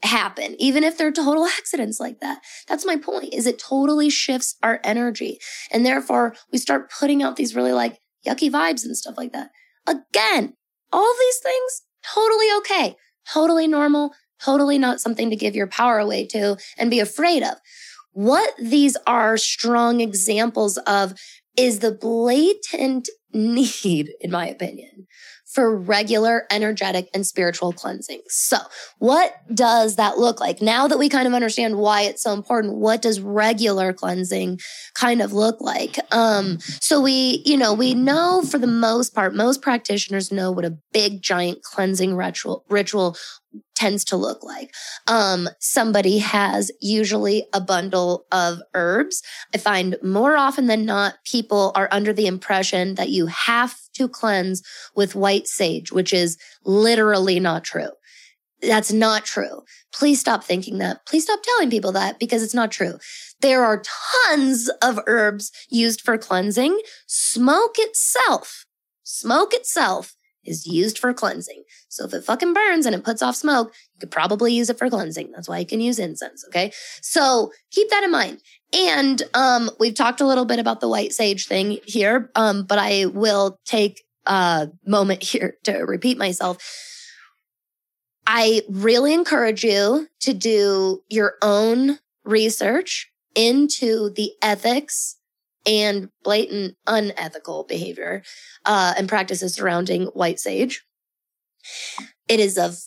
happen, 0.02 0.54
even 0.58 0.84
if 0.84 0.96
they're 0.96 1.12
total 1.12 1.46
accidents 1.46 1.98
like 1.98 2.20
that. 2.20 2.40
That's 2.68 2.86
my 2.86 2.96
point 2.96 3.34
is 3.34 3.46
it 3.46 3.58
totally 3.58 4.10
shifts 4.10 4.56
our 4.62 4.80
energy. 4.84 5.38
And 5.70 5.84
therefore 5.84 6.34
we 6.52 6.58
start 6.58 6.90
putting 6.90 7.22
out 7.22 7.36
these 7.36 7.54
really 7.54 7.72
like 7.72 7.98
yucky 8.26 8.50
vibes 8.50 8.84
and 8.84 8.96
stuff 8.96 9.16
like 9.16 9.32
that. 9.32 9.50
Again, 9.86 10.54
all 10.92 11.14
these 11.18 11.38
things 11.38 11.82
totally 12.04 12.46
okay, 12.58 12.96
totally 13.32 13.66
normal, 13.66 14.14
totally 14.40 14.78
not 14.78 15.00
something 15.00 15.30
to 15.30 15.36
give 15.36 15.56
your 15.56 15.66
power 15.66 15.98
away 15.98 16.26
to 16.26 16.56
and 16.76 16.90
be 16.90 17.00
afraid 17.00 17.42
of. 17.42 17.54
What 18.18 18.52
these 18.58 18.96
are 19.06 19.36
strong 19.36 20.00
examples 20.00 20.76
of 20.78 21.14
is 21.56 21.78
the 21.78 21.92
blatant 21.92 23.08
need, 23.32 24.10
in 24.20 24.30
my 24.30 24.48
opinion, 24.48 25.06
for 25.46 25.74
regular 25.76 26.46
energetic 26.50 27.08
and 27.14 27.26
spiritual 27.26 27.72
cleansing. 27.72 28.20
So 28.28 28.58
what 28.98 29.34
does 29.54 29.96
that 29.96 30.18
look 30.18 30.40
like? 30.40 30.60
Now 30.60 30.86
that 30.88 30.98
we 30.98 31.08
kind 31.08 31.26
of 31.26 31.34
understand 31.34 31.78
why 31.78 32.02
it's 32.02 32.22
so 32.22 32.32
important, 32.32 32.76
what 32.76 33.00
does 33.00 33.20
regular 33.20 33.92
cleansing 33.92 34.60
kind 34.94 35.22
of 35.22 35.32
look 35.32 35.60
like? 35.60 35.98
Um, 36.12 36.58
so 36.80 37.00
we, 37.00 37.42
you 37.46 37.56
know, 37.56 37.72
we 37.72 37.94
know 37.94 38.42
for 38.42 38.58
the 38.58 38.66
most 38.66 39.14
part, 39.14 39.34
most 39.34 39.62
practitioners 39.62 40.30
know 40.30 40.52
what 40.52 40.64
a 40.66 40.76
big 40.92 41.22
giant 41.22 41.62
cleansing 41.62 42.14
ritual, 42.14 42.64
ritual 42.68 43.16
tends 43.74 44.04
to 44.04 44.16
look 44.16 44.42
like. 44.42 44.74
Um, 45.06 45.48
somebody 45.60 46.18
has 46.18 46.70
usually 46.80 47.46
a 47.54 47.60
bundle 47.60 48.26
of 48.32 48.58
herbs. 48.74 49.22
I 49.54 49.58
find 49.58 49.96
more 50.02 50.36
often 50.36 50.66
than 50.66 50.84
not, 50.84 51.14
people 51.24 51.70
are 51.76 51.88
under 51.92 52.12
the 52.12 52.26
impression 52.26 52.96
that 52.96 53.10
you 53.10 53.17
have 53.26 53.76
to 53.94 54.08
cleanse 54.08 54.62
with 54.94 55.14
white 55.14 55.46
sage, 55.46 55.92
which 55.92 56.12
is 56.12 56.36
literally 56.64 57.40
not 57.40 57.64
true. 57.64 57.90
That's 58.60 58.92
not 58.92 59.24
true. 59.24 59.62
Please 59.92 60.20
stop 60.20 60.42
thinking 60.42 60.78
that. 60.78 61.06
Please 61.06 61.24
stop 61.24 61.40
telling 61.42 61.70
people 61.70 61.92
that 61.92 62.18
because 62.18 62.42
it's 62.42 62.54
not 62.54 62.72
true. 62.72 62.98
There 63.40 63.64
are 63.64 63.82
tons 64.26 64.68
of 64.82 64.98
herbs 65.06 65.52
used 65.70 66.00
for 66.00 66.18
cleansing. 66.18 66.80
Smoke 67.06 67.76
itself, 67.78 68.64
smoke 69.04 69.54
itself 69.54 70.14
is 70.44 70.66
used 70.66 70.98
for 70.98 71.12
cleansing. 71.12 71.64
So 71.88 72.04
if 72.04 72.14
it 72.14 72.24
fucking 72.24 72.54
burns 72.54 72.86
and 72.86 72.94
it 72.94 73.04
puts 73.04 73.22
off 73.22 73.36
smoke, 73.36 73.74
you 73.94 74.00
could 74.00 74.10
probably 74.10 74.52
use 74.52 74.70
it 74.70 74.78
for 74.78 74.88
cleansing. 74.88 75.30
That's 75.32 75.48
why 75.48 75.58
you 75.58 75.66
can 75.66 75.80
use 75.80 75.98
incense. 75.98 76.44
Okay. 76.46 76.72
So 77.02 77.52
keep 77.70 77.90
that 77.90 78.04
in 78.04 78.10
mind. 78.10 78.40
And 78.72 79.22
um, 79.34 79.70
we've 79.80 79.94
talked 79.94 80.20
a 80.20 80.26
little 80.26 80.44
bit 80.44 80.58
about 80.58 80.80
the 80.80 80.88
white 80.88 81.12
sage 81.12 81.46
thing 81.46 81.78
here, 81.86 82.30
um, 82.34 82.64
but 82.64 82.78
I 82.78 83.06
will 83.06 83.58
take 83.64 84.02
a 84.26 84.68
moment 84.86 85.22
here 85.32 85.56
to 85.64 85.78
repeat 85.78 86.18
myself. 86.18 86.58
I 88.26 88.62
really 88.68 89.14
encourage 89.14 89.64
you 89.64 90.06
to 90.20 90.34
do 90.34 91.02
your 91.08 91.36
own 91.40 91.98
research 92.24 93.10
into 93.34 94.10
the 94.10 94.32
ethics 94.42 95.17
and 95.68 96.08
blatant 96.24 96.76
unethical 96.86 97.64
behavior 97.64 98.22
uh, 98.64 98.94
and 98.96 99.08
practices 99.08 99.54
surrounding 99.54 100.06
white 100.06 100.40
sage. 100.40 100.82
It 102.26 102.40
is 102.40 102.56
of 102.56 102.78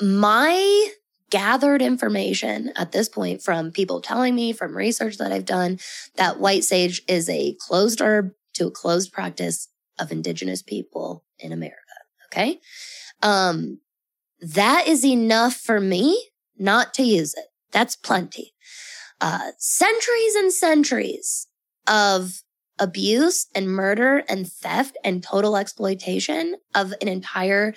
my 0.00 0.88
gathered 1.30 1.82
information 1.82 2.72
at 2.74 2.92
this 2.92 3.10
point 3.10 3.42
from 3.42 3.70
people 3.70 4.00
telling 4.00 4.34
me 4.34 4.54
from 4.54 4.74
research 4.74 5.18
that 5.18 5.30
I've 5.30 5.44
done 5.44 5.78
that 6.16 6.40
white 6.40 6.64
sage 6.64 7.02
is 7.06 7.28
a 7.28 7.54
closed 7.60 8.00
herb 8.00 8.30
to 8.54 8.68
a 8.68 8.70
closed 8.70 9.12
practice 9.12 9.68
of 9.98 10.10
indigenous 10.10 10.62
people 10.62 11.24
in 11.38 11.52
America. 11.52 11.76
Okay. 12.26 12.60
Um, 13.22 13.80
that 14.40 14.88
is 14.88 15.04
enough 15.04 15.54
for 15.54 15.78
me 15.78 16.30
not 16.56 16.94
to 16.94 17.02
use 17.02 17.34
it. 17.34 17.46
That's 17.72 17.96
plenty. 17.96 18.54
Uh, 19.20 19.50
centuries 19.58 20.34
and 20.36 20.52
centuries 20.52 21.47
of 21.88 22.42
abuse 22.78 23.46
and 23.54 23.68
murder 23.68 24.22
and 24.28 24.50
theft 24.50 24.96
and 25.04 25.22
total 25.22 25.56
exploitation 25.56 26.56
of 26.74 26.92
an 27.00 27.08
entire 27.08 27.74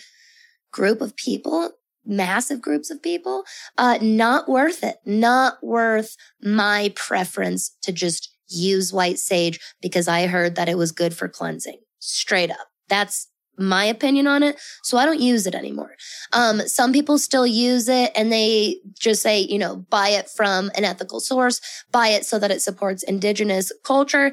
group 0.71 1.01
of 1.01 1.15
people 1.15 1.71
massive 2.05 2.61
groups 2.61 2.89
of 2.89 3.01
people, 3.01 3.43
uh, 3.77 3.97
not 4.01 4.49
worth 4.49 4.83
it. 4.83 4.97
Not 5.05 5.63
worth 5.63 6.15
my 6.41 6.93
preference 6.95 7.75
to 7.83 7.91
just 7.91 8.29
use 8.47 8.91
white 8.91 9.19
sage 9.19 9.59
because 9.81 10.07
I 10.07 10.27
heard 10.27 10.55
that 10.55 10.69
it 10.69 10.77
was 10.77 10.91
good 10.91 11.13
for 11.13 11.27
cleansing. 11.27 11.79
Straight 11.99 12.51
up. 12.51 12.67
That's 12.89 13.27
my 13.57 13.85
opinion 13.85 14.27
on 14.27 14.43
it. 14.43 14.59
So 14.83 14.97
I 14.97 15.05
don't 15.05 15.19
use 15.19 15.45
it 15.45 15.55
anymore. 15.55 15.95
Um, 16.33 16.61
some 16.67 16.91
people 16.91 17.17
still 17.17 17.45
use 17.45 17.87
it 17.87 18.11
and 18.15 18.31
they 18.31 18.77
just 18.99 19.21
say, 19.21 19.39
you 19.39 19.59
know, 19.59 19.77
buy 19.89 20.09
it 20.09 20.29
from 20.29 20.71
an 20.75 20.83
ethical 20.83 21.19
source, 21.19 21.61
buy 21.91 22.09
it 22.09 22.25
so 22.25 22.39
that 22.39 22.51
it 22.51 22.61
supports 22.61 23.03
indigenous 23.03 23.71
culture. 23.83 24.31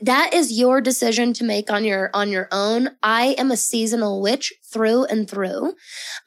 That 0.00 0.34
is 0.34 0.58
your 0.58 0.80
decision 0.80 1.32
to 1.34 1.44
make 1.44 1.70
on 1.70 1.84
your, 1.84 2.10
on 2.12 2.30
your 2.30 2.48
own. 2.52 2.90
I 3.02 3.34
am 3.38 3.50
a 3.50 3.56
seasonal 3.56 4.20
witch 4.20 4.52
through 4.72 5.04
and 5.04 5.28
through. 5.28 5.74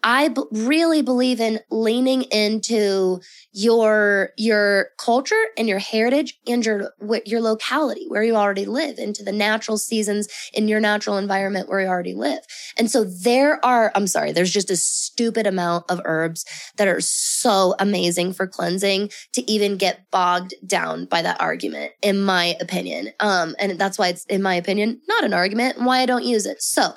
I 0.04 0.30
b- 0.30 0.44
really 0.52 1.02
believe 1.02 1.40
in 1.40 1.60
leaning 1.70 2.24
into 2.24 3.20
your 3.52 4.32
your 4.38 4.90
culture 4.98 5.44
and 5.58 5.68
your 5.68 5.80
heritage 5.80 6.40
and 6.48 6.66
your 6.66 6.94
your 7.26 7.42
locality 7.42 8.06
where 8.08 8.24
you 8.24 8.36
already 8.36 8.66
live 8.66 8.98
into 8.98 9.24
the 9.24 9.32
natural 9.32 9.78
seasons 9.78 10.28
in 10.54 10.68
your 10.68 10.80
natural 10.80 11.18
environment 11.18 11.68
where 11.68 11.82
you 11.82 11.88
already 11.88 12.14
live. 12.14 12.40
And 12.78 12.90
so 12.90 13.04
there 13.04 13.64
are 13.66 13.92
I'm 13.96 14.08
sorry, 14.08 14.32
there's 14.32 14.54
just 14.54 14.72
a 14.72 14.78
stupid 14.78 15.46
amount 15.48 15.86
of 15.90 16.02
herbs 16.06 16.46
that 16.78 16.88
are 16.88 17.02
so 17.02 17.76
amazing 17.80 18.34
for 18.34 18.48
cleansing 18.48 19.10
to 19.34 19.52
even 19.52 19.78
get 19.78 20.10
bogged 20.12 20.54
down 20.66 21.06
by 21.06 21.22
that 21.22 21.42
argument 21.42 21.92
in 22.02 22.22
my 22.24 22.56
opinion. 22.62 23.10
Um 23.20 23.56
and 23.60 23.78
that's 23.80 23.98
why 23.98 24.10
it's 24.10 24.26
in 24.26 24.42
my 24.42 24.56
opinion 24.56 25.02
not 25.08 25.24
an 25.24 25.34
argument 25.34 25.78
and 25.78 25.86
why 25.86 26.00
I 26.00 26.06
don't 26.06 26.24
use 26.24 26.46
it. 26.46 26.62
So 26.62 26.94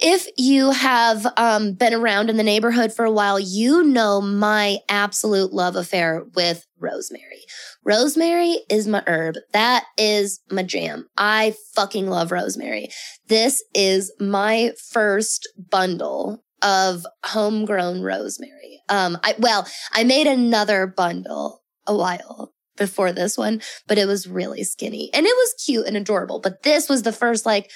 if 0.00 0.26
you 0.36 0.70
have 0.70 1.26
um, 1.36 1.74
been 1.74 1.94
around 1.94 2.30
in 2.30 2.36
the 2.36 2.42
neighborhood 2.42 2.92
for 2.92 3.04
a 3.04 3.10
while, 3.10 3.38
you 3.38 3.84
know 3.84 4.20
my 4.20 4.78
absolute 4.88 5.52
love 5.52 5.76
affair 5.76 6.24
with 6.34 6.66
rosemary. 6.78 7.44
Rosemary 7.84 8.58
is 8.70 8.86
my 8.86 9.02
herb. 9.06 9.36
That 9.52 9.84
is 9.98 10.40
my 10.50 10.62
jam. 10.62 11.08
I 11.16 11.54
fucking 11.74 12.06
love 12.06 12.32
rosemary. 12.32 12.88
This 13.28 13.62
is 13.74 14.12
my 14.20 14.72
first 14.90 15.48
bundle 15.70 16.44
of 16.62 17.04
homegrown 17.24 18.02
rosemary. 18.02 18.82
Um, 18.88 19.18
I, 19.22 19.34
well, 19.38 19.66
I 19.92 20.04
made 20.04 20.26
another 20.26 20.86
bundle 20.86 21.62
a 21.86 21.96
while 21.96 22.52
before 22.76 23.12
this 23.12 23.36
one, 23.36 23.60
but 23.86 23.98
it 23.98 24.06
was 24.06 24.26
really 24.26 24.64
skinny 24.64 25.10
and 25.12 25.26
it 25.26 25.36
was 25.36 25.54
cute 25.64 25.86
and 25.86 25.96
adorable. 25.96 26.40
But 26.40 26.62
this 26.62 26.88
was 26.88 27.02
the 27.02 27.12
first 27.12 27.44
like 27.44 27.70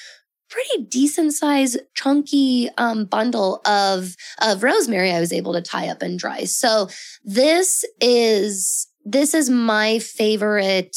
pretty 0.48 0.85
decent 0.85 1.32
size 1.32 1.76
chunky 1.94 2.68
um, 2.78 3.04
bundle 3.04 3.61
of 3.66 4.14
of 4.40 4.62
rosemary 4.62 5.11
I 5.11 5.20
was 5.20 5.32
able 5.32 5.52
to 5.54 5.62
tie 5.62 5.88
up 5.88 6.02
and 6.02 6.18
dry. 6.18 6.44
So 6.44 6.88
this 7.24 7.85
is 8.00 8.87
this 9.04 9.35
is 9.35 9.50
my 9.50 9.98
favorite 9.98 10.96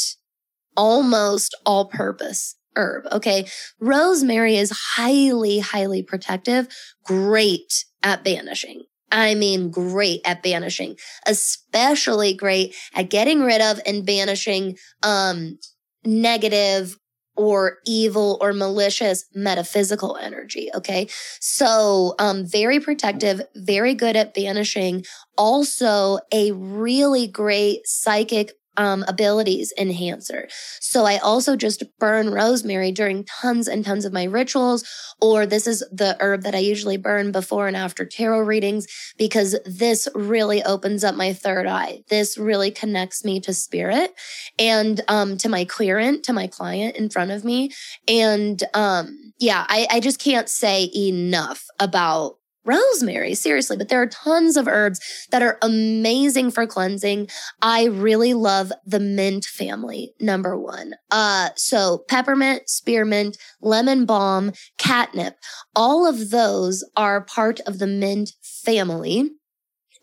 almost 0.76 1.56
all 1.66 1.86
purpose 1.86 2.56
herb. 2.76 3.06
Okay. 3.12 3.46
Rosemary 3.80 4.56
is 4.56 4.72
highly, 4.96 5.60
highly 5.60 6.02
protective, 6.02 6.68
great 7.04 7.86
at 8.04 8.24
banishing. 8.24 8.84
I 9.12 9.36
mean, 9.36 9.72
great 9.72 10.22
at 10.24 10.44
banishing, 10.44 10.96
especially 11.26 12.34
great 12.34 12.76
at 12.94 13.10
getting 13.10 13.42
rid 13.42 13.62
of 13.62 13.80
and 13.86 14.06
banishing, 14.06 14.78
um, 15.02 15.58
negative 16.06 16.96
or 17.40 17.78
evil 17.86 18.38
or 18.42 18.52
malicious 18.52 19.24
metaphysical 19.34 20.18
energy. 20.18 20.70
Okay. 20.76 21.08
So, 21.40 22.16
um, 22.20 22.46
very 22.46 22.82
protective, 22.82 23.42
very 23.56 23.94
good 23.94 24.18
at 24.18 24.34
banishing. 24.34 25.06
Also 25.38 26.20
a 26.34 26.52
really 26.52 27.28
great 27.28 27.88
psychic 27.88 28.52
um, 28.80 29.04
abilities 29.10 29.74
enhancer. 29.78 30.48
So 30.80 31.06
I 31.06 31.18
also 31.18 31.58
just 31.58 31.84
burn 32.00 32.30
rosemary 32.30 32.94
during 32.94 33.26
tons 33.26 33.68
and 33.68 33.84
tons 33.84 34.06
of 34.06 34.14
my 34.14 34.24
rituals, 34.24 34.86
or 35.22 35.46
this 35.46 35.68
is 35.68 35.84
the 35.92 36.16
herb 36.22 36.44
that 36.44 36.56
I 36.56 36.60
usually 36.60 36.96
burn 36.96 37.34
before 37.34 37.68
and 37.68 37.76
after 37.76 38.06
tarot 38.06 38.40
readings 38.40 38.88
because 39.18 39.60
this 39.66 40.08
really 40.16 40.64
opens 40.64 41.04
up 41.04 41.16
my 41.16 41.34
third 41.34 41.68
eye. 41.68 42.04
This 42.08 42.38
really 42.38 42.72
connects 42.72 43.26
me 43.26 43.42
to 43.42 43.54
spirit 43.54 44.14
and 44.58 45.02
um, 45.10 45.38
to 45.40 45.50
my 45.50 45.66
querent, 45.66 46.24
to 46.24 46.34
my 46.34 46.48
client 46.48 46.96
in 46.96 47.10
front 47.10 47.32
of 47.32 47.44
me. 47.44 47.72
And 48.08 48.64
um, 48.74 49.34
yeah, 49.40 49.66
I, 49.68 49.88
I 49.92 50.00
just 50.00 50.20
can't 50.22 50.48
say 50.48 50.90
enough 50.96 51.66
about 51.80 52.39
rosemary, 52.70 53.34
seriously, 53.34 53.76
but 53.76 53.90
there 53.90 54.02
are 54.02 54.08
tons 54.08 54.56
of 54.56 54.68
herbs 54.68 55.00
that 55.32 55.42
are 55.42 55.58
amazing 55.62 56.52
for 56.52 56.68
cleansing. 56.68 57.28
I 57.62 57.86
really 57.86 58.36
love 58.36 58.72
the 58.86 59.00
mint 59.00 59.46
family, 59.46 60.14
number 60.20 60.56
one. 60.56 60.94
Uh, 61.10 61.50
so 61.56 62.04
peppermint, 62.08 62.70
spearmint, 62.70 63.38
lemon 63.60 64.06
balm, 64.06 64.52
catnip, 64.78 65.38
all 65.76 66.06
of 66.06 66.30
those 66.30 66.84
are 66.96 67.22
part 67.22 67.60
of 67.62 67.80
the 67.80 67.88
mint 67.88 68.34
family. 68.42 69.32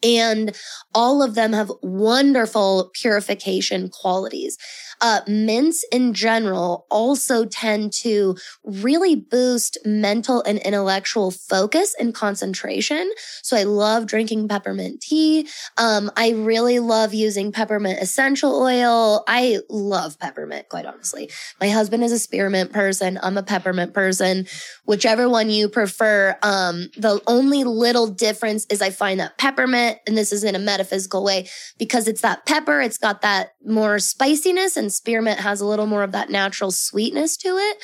And 0.03 0.57
all 0.95 1.23
of 1.23 1.35
them 1.35 1.53
have 1.53 1.71
wonderful 1.83 2.91
purification 2.95 3.89
qualities. 3.89 4.59
Uh, 5.01 5.21
mints 5.27 5.85
in 5.93 6.15
general 6.15 6.87
also 6.91 7.45
tend 7.45 7.93
to 7.93 8.35
really 8.65 9.15
boost 9.15 9.77
mental 9.85 10.43
and 10.45 10.59
intellectual 10.61 11.31
focus 11.31 11.95
and 11.99 12.15
concentration. 12.15 13.13
So 13.43 13.57
I 13.57 13.65
love 13.65 14.07
drinking 14.07 14.49
peppermint 14.49 15.03
tea. 15.03 15.49
Um, 15.77 16.11
I 16.17 16.31
really 16.31 16.79
love 16.79 17.13
using 17.13 17.53
peppermint 17.53 18.01
essential 18.01 18.59
oil. 18.59 19.23
I 19.29 19.59
love 19.69 20.19
peppermint, 20.19 20.69
quite 20.71 20.87
honestly. 20.87 21.31
My 21.61 21.69
husband 21.69 22.03
is 22.03 22.13
a 22.13 22.19
spearmint 22.19 22.73
person. 22.73 23.19
I'm 23.23 23.37
a 23.37 23.43
peppermint 23.43 23.93
person. 23.93 24.47
Whichever 24.87 25.29
one 25.29 25.51
you 25.51 25.69
prefer. 25.69 26.39
Um, 26.43 26.89
the 26.97 27.21
only 27.27 27.65
little 27.65 28.07
difference 28.07 28.67
is 28.71 28.81
I 28.81 28.91
find 28.91 29.21
that 29.21 29.37
peppermint, 29.37 29.86
and 30.07 30.17
this 30.17 30.33
is 30.33 30.43
in 30.43 30.55
a 30.55 30.59
metaphysical 30.59 31.23
way, 31.23 31.49
because 31.79 32.09
it's 32.09 32.23
that 32.23 32.47
pepper, 32.47 32.81
it's 32.81 32.99
got 32.99 33.21
that 33.21 33.51
more 33.65 33.99
spiciness 33.99 34.77
and 34.77 34.87
and 34.87 34.93
spearmint 34.93 35.41
has 35.41 35.61
a 35.61 35.67
little 35.67 35.87
more 35.87 36.05
of 36.05 36.13
that 36.13 36.31
natural 36.31 36.71
sweetness 36.71 37.37
to 37.39 37.49
it. 37.49 37.77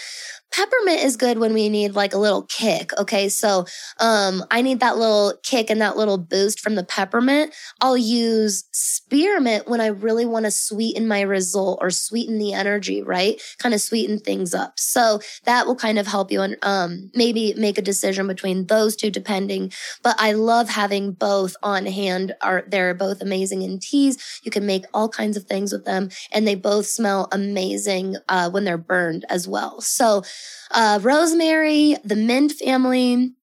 Peppermint 0.53 1.03
is 1.03 1.17
good 1.17 1.39
when 1.39 1.55
we 1.55 1.71
need 1.71 1.95
like 1.95 2.13
a 2.13 2.19
little 2.19 2.43
kick. 2.43 2.91
Okay. 2.99 3.31
So, 3.31 3.65
um, 4.01 4.45
I 4.51 4.61
need 4.61 4.81
that 4.81 4.99
little 4.99 5.33
kick 5.43 5.71
and 5.71 5.81
that 5.81 5.97
little 5.97 6.19
boost 6.19 6.61
from 6.61 6.75
the 6.75 6.85
peppermint. 6.85 7.55
I'll 7.81 7.97
use 7.97 8.65
spearmint 8.73 9.67
when 9.67 9.81
I 9.81 9.87
really 9.87 10.27
want 10.27 10.45
to 10.45 10.51
sweeten 10.51 11.09
my 11.09 11.23
result 11.23 11.79
or 11.81 11.91
sweeten 11.91 12.39
the 12.39 12.53
energy, 12.53 13.03
right? 13.03 13.41
Kind 13.59 13.75
of 13.75 13.81
sweeten 13.81 14.19
things 14.19 14.53
up. 14.53 14.79
So 14.79 15.21
that 15.45 15.67
will 15.67 15.77
kind 15.77 15.99
of 15.99 16.07
help 16.07 16.31
you 16.31 16.43
and, 16.43 16.57
um, 16.63 17.11
maybe 17.15 17.55
make 17.57 17.79
a 17.79 17.83
decision 17.83 18.27
between 18.27 18.67
those 18.67 18.95
two 18.95 19.11
depending. 19.11 19.73
But 20.03 20.17
I 20.19 20.33
love 20.33 20.69
having 20.69 21.13
both 21.13 21.57
on 21.63 21.87
hand. 21.87 22.35
Are 22.43 22.65
they're 22.69 22.95
both 22.95 23.23
amazing 23.23 23.63
in 23.63 23.79
teas. 23.79 24.19
You 24.43 24.51
can 24.51 24.67
make 24.67 24.85
all 24.93 25.09
kinds 25.09 25.37
of 25.39 25.45
things 25.45 25.73
with 25.73 25.87
them 25.87 26.11
and 26.31 26.47
they 26.47 26.55
both 26.57 26.87
smell 26.87 27.29
amazing, 27.33 28.17
uh, 28.29 28.51
when 28.51 28.65
they're 28.65 28.77
burned 28.77 29.25
as 29.31 29.49
well. 29.49 29.81
So, 29.81 30.23
uh, 30.71 30.99
rosemary, 31.03 31.97
the 32.05 32.17
mint 32.17 32.53
family, 32.53 33.35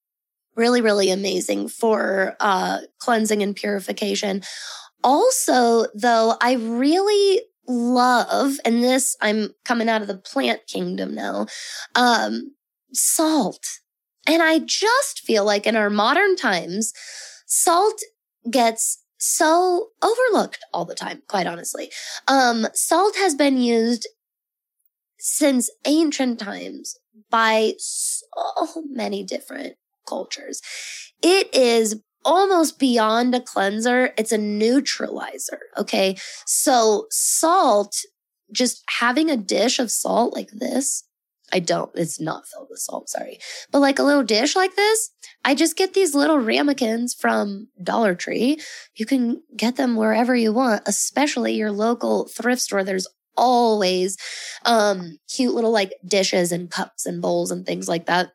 Really, 0.60 0.82
really 0.82 1.10
amazing 1.10 1.70
for 1.70 2.36
uh, 2.42 2.80
cleansing 2.98 3.42
and 3.42 3.56
purification. 3.56 4.42
Also, 5.06 5.86
though, 5.96 6.36
I 6.42 6.56
really 6.56 7.44
love, 7.66 8.56
and 8.66 8.84
this 8.84 9.16
I'm 9.22 9.52
coming 9.64 9.88
out 9.88 10.02
of 10.02 10.10
the 10.10 10.18
plant 10.18 10.68
kingdom 10.68 11.16
now, 11.16 11.46
um, 11.96 12.56
salt. 12.92 13.66
And 14.28 14.42
I 14.42 14.60
just 14.60 15.22
feel 15.22 15.46
like 15.46 15.66
in 15.66 15.78
our 15.78 15.90
modern 15.90 16.36
times, 16.36 16.92
salt 17.46 18.02
gets 18.52 19.02
so 19.18 19.92
overlooked 20.02 20.60
all 20.74 20.84
the 20.84 20.94
time, 20.94 21.22
quite 21.30 21.48
honestly. 21.48 21.90
Um, 22.28 22.68
salt 22.74 23.16
has 23.16 23.34
been 23.34 23.62
used 23.62 24.10
since 25.20 25.70
ancient 25.86 26.40
times 26.40 26.98
by 27.30 27.74
so 27.78 28.42
many 28.90 29.24
different 29.24 29.76
cultures. 30.08 30.62
It 31.22 31.54
is 31.54 32.02
almost 32.26 32.80
beyond 32.80 33.36
a 33.36 33.42
cleanser. 33.42 34.14
It's 34.18 34.32
a 34.32 34.38
neutralizer. 34.38 35.60
Okay. 35.78 36.18
So 36.46 37.08
salt, 37.12 37.96
just 38.52 38.84
having 39.00 39.30
a 39.30 39.38
dish 39.38 39.80
of 39.80 39.92
salt 39.92 40.34
like 40.34 40.50
this, 40.52 41.04
I 41.52 41.60
don't, 41.60 41.92
it's 41.96 42.20
not 42.20 42.48
filled 42.48 42.68
with 42.70 42.80
salt, 42.80 43.10
sorry. 43.10 43.40
But 43.72 43.80
like 43.80 44.00
a 44.00 44.04
little 44.04 44.24
dish 44.24 44.56
like 44.56 44.76
this, 44.76 45.10
I 45.44 45.56
just 45.56 45.78
get 45.78 45.94
these 45.94 46.14
little 46.14 46.38
ramekins 46.38 47.14
from 47.14 47.70
Dollar 47.82 48.14
Tree. 48.16 48.60
You 48.96 49.06
can 49.06 49.42
get 49.56 49.76
them 49.76 49.96
wherever 49.96 50.36
you 50.36 50.54
want, 50.54 50.84
especially 50.86 51.54
your 51.56 51.72
local 51.72 52.28
thrift 52.28 52.62
store. 52.62 52.84
There's 52.84 53.08
always 53.38 54.18
um 54.66 55.18
cute 55.34 55.54
little 55.54 55.72
like 55.72 55.94
dishes 56.06 56.52
and 56.52 56.70
cups 56.70 57.06
and 57.06 57.22
bowls 57.22 57.52
and 57.52 57.66
things 57.66 57.88
like 57.88 58.06
that. 58.08 58.32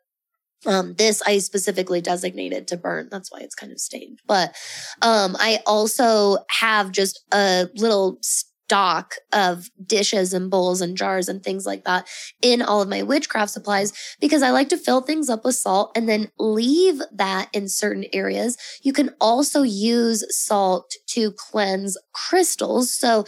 Um, 0.65 0.95
this 0.95 1.21
I 1.21 1.37
specifically 1.39 2.01
designated 2.01 2.67
to 2.69 2.77
burn. 2.77 3.09
That's 3.11 3.31
why 3.31 3.39
it's 3.41 3.55
kind 3.55 3.71
of 3.71 3.79
stained. 3.79 4.19
But 4.25 4.55
um, 5.01 5.35
I 5.39 5.59
also 5.67 6.37
have 6.49 6.91
just 6.91 7.23
a 7.31 7.67
little 7.75 8.17
stock 8.65 9.13
of 9.31 9.69
dishes 9.85 10.33
and 10.33 10.49
bowls 10.49 10.81
and 10.81 10.97
jars 10.97 11.29
and 11.29 11.43
things 11.43 11.67
like 11.67 11.83
that 11.83 12.07
in 12.41 12.63
all 12.63 12.81
of 12.81 12.89
my 12.89 13.03
witchcraft 13.03 13.51
supplies 13.51 13.93
because 14.19 14.41
I 14.41 14.49
like 14.49 14.69
to 14.69 14.77
fill 14.77 15.01
things 15.01 15.29
up 15.29 15.45
with 15.45 15.53
salt 15.55 15.91
and 15.95 16.09
then 16.09 16.31
leave 16.39 16.99
that 17.11 17.49
in 17.53 17.69
certain 17.69 18.05
areas. 18.11 18.57
You 18.81 18.91
can 18.91 19.11
also 19.21 19.61
use 19.61 20.25
salt 20.35 20.91
to 21.09 21.31
cleanse 21.31 21.95
crystals. 22.11 22.91
So 22.91 23.25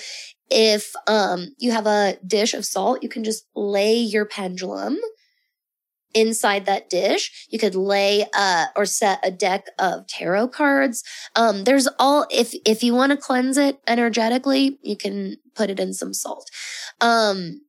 if 0.49 0.93
um, 1.07 1.55
you 1.57 1.71
have 1.71 1.87
a 1.87 2.17
dish 2.25 2.53
of 2.53 2.65
salt, 2.65 3.03
you 3.03 3.09
can 3.09 3.23
just 3.23 3.45
lay 3.55 3.97
your 3.97 4.25
pendulum 4.25 4.97
inside 6.13 6.65
that 6.65 6.89
dish. 6.89 7.47
You 7.49 7.59
could 7.59 7.75
lay 7.75 8.25
uh, 8.33 8.65
or 8.75 8.85
set 8.85 9.19
a 9.23 9.31
deck 9.31 9.67
of 9.77 10.07
tarot 10.07 10.49
cards. 10.49 11.03
Um, 11.35 11.63
there's 11.63 11.87
all 11.99 12.25
if 12.31 12.53
if 12.65 12.83
you 12.83 12.93
want 12.93 13.11
to 13.11 13.17
cleanse 13.17 13.57
it 13.57 13.79
energetically, 13.87 14.79
you 14.81 14.97
can 14.97 15.37
put 15.55 15.69
it 15.69 15.79
in 15.79 15.93
some 15.93 16.13
salt. 16.13 16.49
Um, 17.01 17.61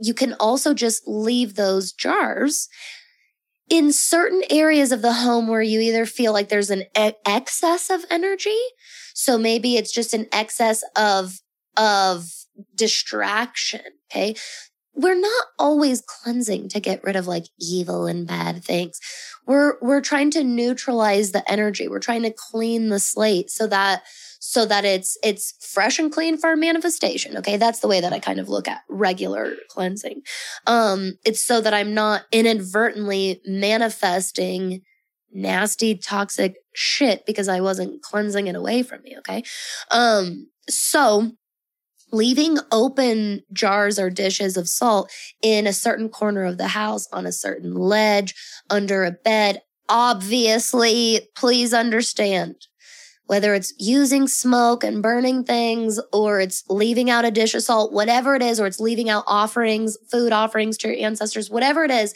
you 0.00 0.14
can 0.14 0.34
also 0.34 0.74
just 0.74 1.06
leave 1.06 1.54
those 1.54 1.92
jars 1.92 2.68
in 3.70 3.92
certain 3.92 4.42
areas 4.50 4.92
of 4.92 5.00
the 5.00 5.12
home 5.12 5.48
where 5.48 5.62
you 5.62 5.80
either 5.80 6.04
feel 6.04 6.32
like 6.32 6.48
there's 6.48 6.70
an 6.70 6.84
e- 6.98 7.12
excess 7.24 7.90
of 7.90 8.04
energy. 8.10 8.58
So 9.14 9.38
maybe 9.38 9.76
it's 9.76 9.92
just 9.92 10.12
an 10.12 10.26
excess 10.32 10.82
of 10.96 11.40
of 11.76 12.26
distraction. 12.74 13.82
Okay 14.10 14.34
we're 14.94 15.18
not 15.18 15.46
always 15.58 16.02
cleansing 16.02 16.68
to 16.68 16.80
get 16.80 17.02
rid 17.02 17.16
of 17.16 17.26
like 17.26 17.46
evil 17.60 18.06
and 18.06 18.26
bad 18.26 18.62
things. 18.62 19.00
We're, 19.46 19.74
we're 19.82 20.00
trying 20.00 20.30
to 20.32 20.44
neutralize 20.44 21.32
the 21.32 21.48
energy. 21.50 21.88
We're 21.88 21.98
trying 21.98 22.22
to 22.22 22.32
clean 22.32 22.88
the 22.88 23.00
slate 23.00 23.50
so 23.50 23.66
that, 23.66 24.04
so 24.38 24.64
that 24.66 24.84
it's, 24.84 25.18
it's 25.22 25.54
fresh 25.60 25.98
and 25.98 26.12
clean 26.12 26.38
for 26.38 26.48
our 26.48 26.56
manifestation. 26.56 27.36
Okay. 27.36 27.56
That's 27.56 27.80
the 27.80 27.88
way 27.88 28.00
that 28.00 28.12
I 28.12 28.20
kind 28.20 28.38
of 28.38 28.48
look 28.48 28.68
at 28.68 28.82
regular 28.88 29.54
cleansing. 29.68 30.22
Um, 30.66 31.14
it's 31.24 31.42
so 31.42 31.60
that 31.60 31.74
I'm 31.74 31.92
not 31.92 32.22
inadvertently 32.30 33.40
manifesting 33.44 34.82
nasty, 35.32 35.96
toxic 35.96 36.54
shit 36.74 37.26
because 37.26 37.48
I 37.48 37.60
wasn't 37.60 38.02
cleansing 38.02 38.46
it 38.46 38.54
away 38.54 38.84
from 38.84 39.02
me. 39.02 39.16
Okay. 39.18 39.42
Um, 39.90 40.48
so 40.68 41.32
leaving 42.14 42.58
open 42.72 43.42
jars 43.52 43.98
or 43.98 44.10
dishes 44.10 44.56
of 44.56 44.68
salt 44.68 45.10
in 45.42 45.66
a 45.66 45.72
certain 45.72 46.08
corner 46.08 46.44
of 46.44 46.58
the 46.58 46.68
house, 46.68 47.06
on 47.12 47.26
a 47.26 47.32
certain 47.32 47.74
ledge, 47.74 48.34
under 48.70 49.04
a 49.04 49.10
bed. 49.10 49.60
Obviously, 49.88 51.28
please 51.36 51.74
understand 51.74 52.56
whether 53.26 53.54
it's 53.54 53.72
using 53.78 54.28
smoke 54.28 54.84
and 54.84 55.02
burning 55.02 55.44
things 55.44 55.98
or 56.12 56.40
it's 56.40 56.62
leaving 56.68 57.08
out 57.08 57.24
a 57.24 57.30
dish 57.30 57.54
of 57.54 57.62
salt, 57.62 57.92
whatever 57.92 58.34
it 58.34 58.42
is, 58.42 58.60
or 58.60 58.66
it's 58.66 58.80
leaving 58.80 59.08
out 59.08 59.24
offerings, 59.26 59.96
food 60.10 60.32
offerings 60.32 60.76
to 60.76 60.88
your 60.88 61.06
ancestors, 61.06 61.50
whatever 61.50 61.84
it 61.84 61.90
is, 61.90 62.14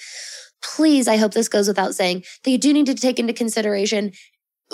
please, 0.62 1.08
I 1.08 1.16
hope 1.16 1.32
this 1.32 1.48
goes 1.48 1.68
without 1.68 1.94
saying 1.94 2.24
that 2.44 2.50
you 2.50 2.58
do 2.58 2.72
need 2.72 2.86
to 2.86 2.94
take 2.94 3.18
into 3.18 3.32
consideration 3.32 4.12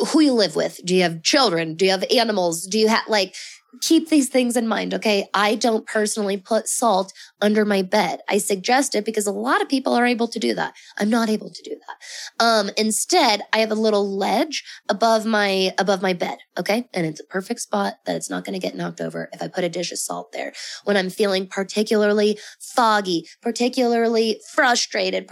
who 0.09 0.21
you 0.21 0.33
live 0.33 0.57
with. 0.57 0.81
Do 0.85 0.95
you 0.95 1.03
have 1.03 1.23
children? 1.23 1.77
Do 1.77 1.85
you 1.85 1.93
have 1.93 2.05
animals? 2.11 2.67
Do 2.67 2.79
you 2.79 2.89
have 2.89 3.07
like 3.07 3.35
keep 3.81 4.09
these 4.09 4.29
things 4.29 4.57
in 4.57 4.67
mind, 4.67 4.95
okay? 4.95 5.29
I 5.35 5.55
don't 5.55 5.87
personally 5.87 6.37
put 6.37 6.69
salt 6.69 7.13
under 7.41 7.65
my 7.65 7.83
bed. 7.83 8.21
I 8.29 8.39
suggest 8.39 8.95
it 8.95 9.05
because 9.05 9.27
a 9.27 9.33
lot 9.33 9.63
of 9.63 9.69
people 9.69 9.95
are 9.95 10.07
able 10.07 10.29
to 10.29 10.39
do 10.39 10.55
that. 10.55 10.75
I'm 10.99 11.11
not 11.11 11.29
able 11.29 11.51
to 11.51 11.63
do 11.63 11.71
that. 11.71 12.45
Um, 12.45 12.71
instead, 12.77 13.43
I 13.53 13.59
have 13.59 13.71
a 13.71 13.77
little 13.77 14.17
ledge 14.17 14.65
above 14.89 15.27
my, 15.27 15.73
above 15.79 16.03
my 16.03 16.13
bed, 16.13 16.39
okay? 16.59 16.89
And 16.93 17.07
it's 17.07 17.21
a 17.21 17.25
perfect 17.25 17.61
spot 17.61 17.95
that 18.07 18.17
it's 18.17 18.31
not 18.31 18.45
going 18.45 18.59
to 18.59 18.65
get 18.65 18.77
knocked 18.77 19.01
over 19.01 19.29
if 19.33 19.43
I 19.43 19.49
put 19.49 19.65
a 19.65 19.69
dish 19.69 19.93
of 19.93 19.99
salt 19.99 20.33
there. 20.33 20.53
When 20.85 20.97
I'm 20.97 21.11
feeling 21.11 21.47
particularly 21.47 22.39
foggy, 22.61 23.27
particularly 23.43 24.41
frustrated, 24.53 25.29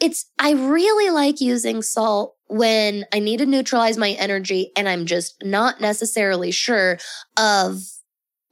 it's, 0.00 0.30
I 0.38 0.52
really 0.52 1.10
like 1.10 1.40
using 1.40 1.82
salt 1.82 2.36
when 2.50 3.04
I 3.12 3.20
need 3.20 3.38
to 3.38 3.46
neutralize 3.46 3.96
my 3.96 4.10
energy 4.10 4.72
and 4.76 4.88
I'm 4.88 5.06
just 5.06 5.36
not 5.42 5.80
necessarily 5.80 6.50
sure 6.50 6.98
of 7.36 7.80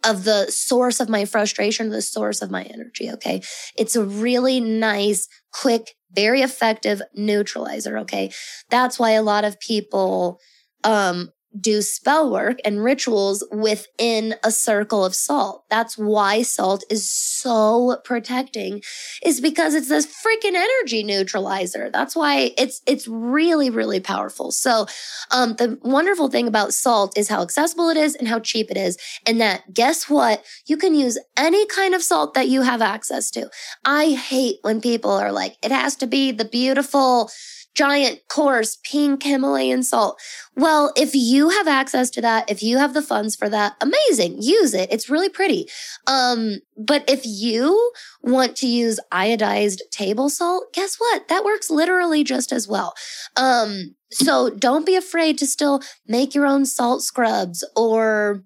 of 0.04 0.22
the 0.22 0.46
source 0.48 1.00
of 1.00 1.08
my 1.08 1.24
frustration, 1.24 1.90
the 1.90 2.00
source 2.00 2.40
of 2.40 2.52
my 2.52 2.62
energy. 2.62 3.10
Okay. 3.10 3.42
It's 3.76 3.96
a 3.96 4.04
really 4.04 4.60
nice, 4.60 5.28
quick, 5.52 5.96
very 6.12 6.40
effective 6.40 7.02
neutralizer. 7.14 7.98
Okay. 7.98 8.30
That's 8.70 8.98
why 8.98 9.10
a 9.10 9.22
lot 9.22 9.44
of 9.44 9.58
people, 9.58 10.38
um, 10.84 11.30
do 11.58 11.82
spell 11.82 12.30
work 12.30 12.58
and 12.64 12.84
rituals 12.84 13.44
within 13.50 14.34
a 14.44 14.50
circle 14.50 15.04
of 15.04 15.14
salt. 15.14 15.64
That's 15.70 15.96
why 15.96 16.42
salt 16.42 16.84
is 16.90 17.10
so 17.10 17.98
protecting 18.04 18.82
is 19.24 19.40
because 19.40 19.74
it's 19.74 19.88
this 19.88 20.06
freaking 20.06 20.54
energy 20.54 21.02
neutralizer. 21.02 21.90
That's 21.90 22.14
why 22.14 22.52
it's, 22.58 22.82
it's 22.86 23.08
really, 23.08 23.70
really 23.70 24.00
powerful. 24.00 24.50
So, 24.50 24.86
um, 25.30 25.54
the 25.54 25.78
wonderful 25.82 26.28
thing 26.28 26.48
about 26.48 26.74
salt 26.74 27.16
is 27.16 27.28
how 27.28 27.42
accessible 27.42 27.88
it 27.88 27.96
is 27.96 28.14
and 28.14 28.28
how 28.28 28.40
cheap 28.40 28.70
it 28.70 28.76
is. 28.76 28.98
And 29.26 29.40
that 29.40 29.72
guess 29.72 30.08
what? 30.08 30.44
You 30.66 30.76
can 30.76 30.94
use 30.94 31.18
any 31.36 31.66
kind 31.66 31.94
of 31.94 32.02
salt 32.02 32.34
that 32.34 32.48
you 32.48 32.62
have 32.62 32.82
access 32.82 33.30
to. 33.32 33.50
I 33.84 34.10
hate 34.10 34.58
when 34.62 34.80
people 34.80 35.10
are 35.10 35.32
like, 35.32 35.56
it 35.62 35.70
has 35.70 35.96
to 35.96 36.06
be 36.06 36.32
the 36.32 36.44
beautiful, 36.44 37.30
giant, 37.74 38.20
coarse, 38.28 38.78
pink 38.84 39.22
Himalayan 39.22 39.82
salt. 39.82 40.20
Well, 40.56 40.92
if 40.96 41.14
you 41.14 41.50
have 41.50 41.68
access 41.68 42.10
to 42.10 42.20
that, 42.22 42.50
if 42.50 42.62
you 42.62 42.78
have 42.78 42.94
the 42.94 43.02
funds 43.02 43.36
for 43.36 43.48
that, 43.48 43.76
amazing. 43.80 44.42
Use 44.42 44.74
it. 44.74 44.92
It's 44.92 45.08
really 45.08 45.28
pretty. 45.28 45.68
Um, 46.06 46.58
but 46.76 47.04
if 47.08 47.22
you 47.24 47.92
want 48.22 48.56
to 48.56 48.66
use 48.66 48.98
iodized 49.12 49.78
table 49.90 50.28
salt, 50.28 50.72
guess 50.72 50.96
what? 50.96 51.28
That 51.28 51.44
works 51.44 51.70
literally 51.70 52.24
just 52.24 52.52
as 52.52 52.66
well. 52.66 52.94
Um, 53.36 53.94
so 54.10 54.50
don't 54.50 54.86
be 54.86 54.96
afraid 54.96 55.38
to 55.38 55.46
still 55.46 55.80
make 56.06 56.34
your 56.34 56.46
own 56.46 56.64
salt 56.66 57.02
scrubs 57.02 57.64
or 57.76 58.42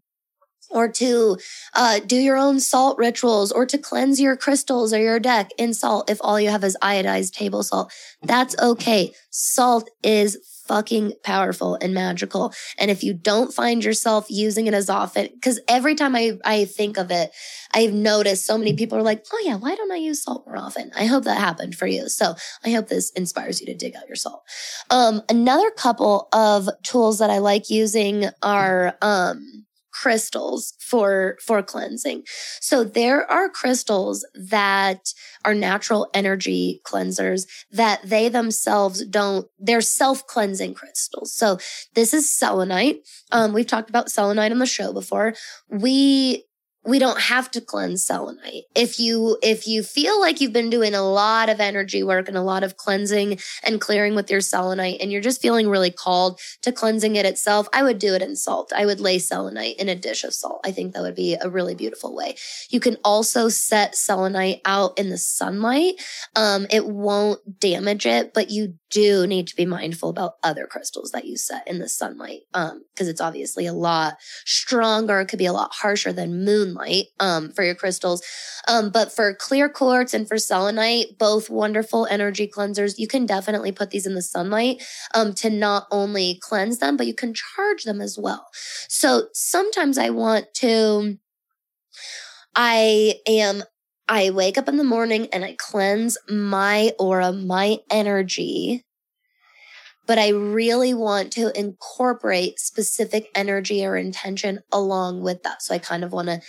or 0.70 0.88
to 0.88 1.36
uh, 1.74 2.00
do 2.00 2.16
your 2.16 2.36
own 2.36 2.60
salt 2.60 2.98
rituals 2.98 3.52
or 3.52 3.66
to 3.66 3.78
cleanse 3.78 4.20
your 4.20 4.36
crystals 4.36 4.92
or 4.92 4.98
your 4.98 5.20
deck 5.20 5.50
in 5.58 5.74
salt 5.74 6.10
if 6.10 6.18
all 6.20 6.40
you 6.40 6.50
have 6.50 6.64
is 6.64 6.76
iodized 6.82 7.32
table 7.32 7.62
salt. 7.62 7.92
That's 8.22 8.58
okay. 8.58 9.12
Salt 9.30 9.90
is 10.02 10.38
fucking 10.66 11.12
powerful 11.22 11.76
and 11.82 11.92
magical. 11.92 12.52
And 12.78 12.90
if 12.90 13.02
you 13.02 13.12
don't 13.12 13.52
find 13.52 13.84
yourself 13.84 14.26
using 14.30 14.66
it 14.66 14.74
as 14.74 14.88
often, 14.88 15.28
because 15.34 15.60
every 15.68 15.94
time 15.94 16.14
I, 16.16 16.38
I 16.44 16.64
think 16.64 16.96
of 16.96 17.10
it, 17.10 17.30
I've 17.72 17.92
noticed 17.92 18.46
so 18.46 18.56
many 18.56 18.74
people 18.74 18.96
are 18.96 19.02
like, 19.02 19.24
oh 19.32 19.42
yeah, 19.44 19.56
why 19.56 19.74
don't 19.74 19.92
I 19.92 19.96
use 19.96 20.22
salt 20.22 20.46
more 20.46 20.56
often? 20.56 20.90
I 20.96 21.06
hope 21.06 21.24
that 21.24 21.38
happened 21.38 21.74
for 21.74 21.86
you. 21.86 22.08
So 22.08 22.34
I 22.64 22.70
hope 22.70 22.88
this 22.88 23.10
inspires 23.10 23.60
you 23.60 23.66
to 23.66 23.74
dig 23.74 23.96
out 23.96 24.08
your 24.08 24.16
salt. 24.16 24.44
Um, 24.88 25.22
another 25.28 25.70
couple 25.70 26.28
of 26.32 26.68
tools 26.82 27.18
that 27.18 27.30
I 27.30 27.38
like 27.38 27.68
using 27.68 28.26
are, 28.42 28.96
um, 29.02 29.66
crystals 29.92 30.74
for 30.80 31.36
for 31.40 31.62
cleansing. 31.62 32.24
So 32.60 32.84
there 32.84 33.30
are 33.30 33.48
crystals 33.48 34.26
that 34.34 35.12
are 35.44 35.54
natural 35.54 36.08
energy 36.14 36.80
cleansers 36.84 37.46
that 37.70 38.00
they 38.04 38.28
themselves 38.28 39.04
don't 39.04 39.46
they're 39.58 39.80
self-cleansing 39.80 40.74
crystals. 40.74 41.34
So 41.34 41.58
this 41.94 42.14
is 42.14 42.32
selenite. 42.32 43.06
Um, 43.30 43.52
we've 43.52 43.66
talked 43.66 43.90
about 43.90 44.10
selenite 44.10 44.52
on 44.52 44.58
the 44.58 44.66
show 44.66 44.92
before. 44.92 45.34
We 45.68 46.44
we 46.84 46.98
don't 46.98 47.20
have 47.20 47.50
to 47.52 47.60
cleanse 47.60 48.04
selenite. 48.04 48.64
If 48.74 48.98
you 48.98 49.38
if 49.42 49.68
you 49.68 49.84
feel 49.84 50.20
like 50.20 50.40
you've 50.40 50.52
been 50.52 50.70
doing 50.70 50.94
a 50.94 51.02
lot 51.02 51.48
of 51.48 51.60
energy 51.60 52.02
work 52.02 52.26
and 52.26 52.36
a 52.36 52.42
lot 52.42 52.64
of 52.64 52.76
cleansing 52.76 53.38
and 53.62 53.80
clearing 53.80 54.16
with 54.16 54.30
your 54.30 54.40
selenite 54.40 55.00
and 55.00 55.12
you're 55.12 55.20
just 55.20 55.40
feeling 55.40 55.68
really 55.68 55.92
called 55.92 56.40
to 56.62 56.72
cleansing 56.72 57.14
it 57.14 57.24
itself, 57.24 57.68
I 57.72 57.84
would 57.84 57.98
do 57.98 58.14
it 58.14 58.22
in 58.22 58.34
salt. 58.34 58.72
I 58.74 58.84
would 58.84 58.98
lay 58.98 59.20
selenite 59.20 59.76
in 59.78 59.88
a 59.88 59.94
dish 59.94 60.24
of 60.24 60.34
salt. 60.34 60.60
I 60.64 60.72
think 60.72 60.92
that 60.92 61.02
would 61.02 61.14
be 61.14 61.36
a 61.40 61.48
really 61.48 61.76
beautiful 61.76 62.16
way. 62.16 62.36
You 62.68 62.80
can 62.80 62.96
also 63.04 63.48
set 63.48 63.94
selenite 63.94 64.60
out 64.64 64.98
in 64.98 65.10
the 65.10 65.18
sunlight. 65.18 65.94
Um, 66.34 66.66
it 66.70 66.86
won't 66.86 67.60
damage 67.60 68.06
it, 68.06 68.34
but 68.34 68.50
you 68.50 68.74
do 68.90 69.26
need 69.26 69.46
to 69.46 69.56
be 69.56 69.66
mindful 69.66 70.10
about 70.10 70.34
other 70.42 70.66
crystals 70.66 71.12
that 71.12 71.24
you 71.24 71.36
set 71.36 71.66
in 71.68 71.78
the 71.78 71.88
sunlight. 71.88 72.42
Um, 72.52 72.82
because 72.92 73.08
it's 73.08 73.20
obviously 73.20 73.66
a 73.66 73.72
lot 73.72 74.18
stronger. 74.44 75.20
It 75.20 75.26
could 75.26 75.38
be 75.38 75.46
a 75.46 75.52
lot 75.52 75.72
harsher 75.72 76.12
than 76.12 76.44
moon 76.44 76.71
moonlight 76.72 77.06
um, 77.20 77.50
for 77.52 77.62
your 77.64 77.74
crystals. 77.74 78.22
Um, 78.68 78.90
but 78.90 79.12
for 79.12 79.34
clear 79.34 79.68
quartz 79.68 80.14
and 80.14 80.26
for 80.26 80.38
selenite, 80.38 81.18
both 81.18 81.50
wonderful 81.50 82.06
energy 82.10 82.48
cleansers. 82.48 82.94
You 82.98 83.08
can 83.08 83.26
definitely 83.26 83.72
put 83.72 83.90
these 83.90 84.06
in 84.06 84.14
the 84.14 84.22
sunlight 84.22 84.82
um, 85.14 85.34
to 85.34 85.50
not 85.50 85.86
only 85.90 86.38
cleanse 86.42 86.78
them, 86.78 86.96
but 86.96 87.06
you 87.06 87.14
can 87.14 87.34
charge 87.34 87.84
them 87.84 88.00
as 88.00 88.18
well. 88.18 88.46
So 88.88 89.28
sometimes 89.32 89.98
I 89.98 90.10
want 90.10 90.46
to, 90.56 91.18
I 92.54 93.14
am 93.26 93.62
I 94.08 94.30
wake 94.30 94.58
up 94.58 94.68
in 94.68 94.76
the 94.76 94.84
morning 94.84 95.28
and 95.32 95.44
I 95.44 95.56
cleanse 95.58 96.18
my 96.28 96.92
aura, 96.98 97.32
my 97.32 97.78
energy 97.88 98.84
but 100.06 100.18
I 100.18 100.30
really 100.30 100.94
want 100.94 101.32
to 101.32 101.56
incorporate 101.58 102.58
specific 102.58 103.30
energy 103.34 103.84
or 103.84 103.96
intention 103.96 104.60
along 104.72 105.22
with 105.22 105.42
that. 105.44 105.62
So 105.62 105.74
I 105.74 105.78
kind 105.78 106.02
of 106.04 106.12
want 106.12 106.28
to 106.28 106.40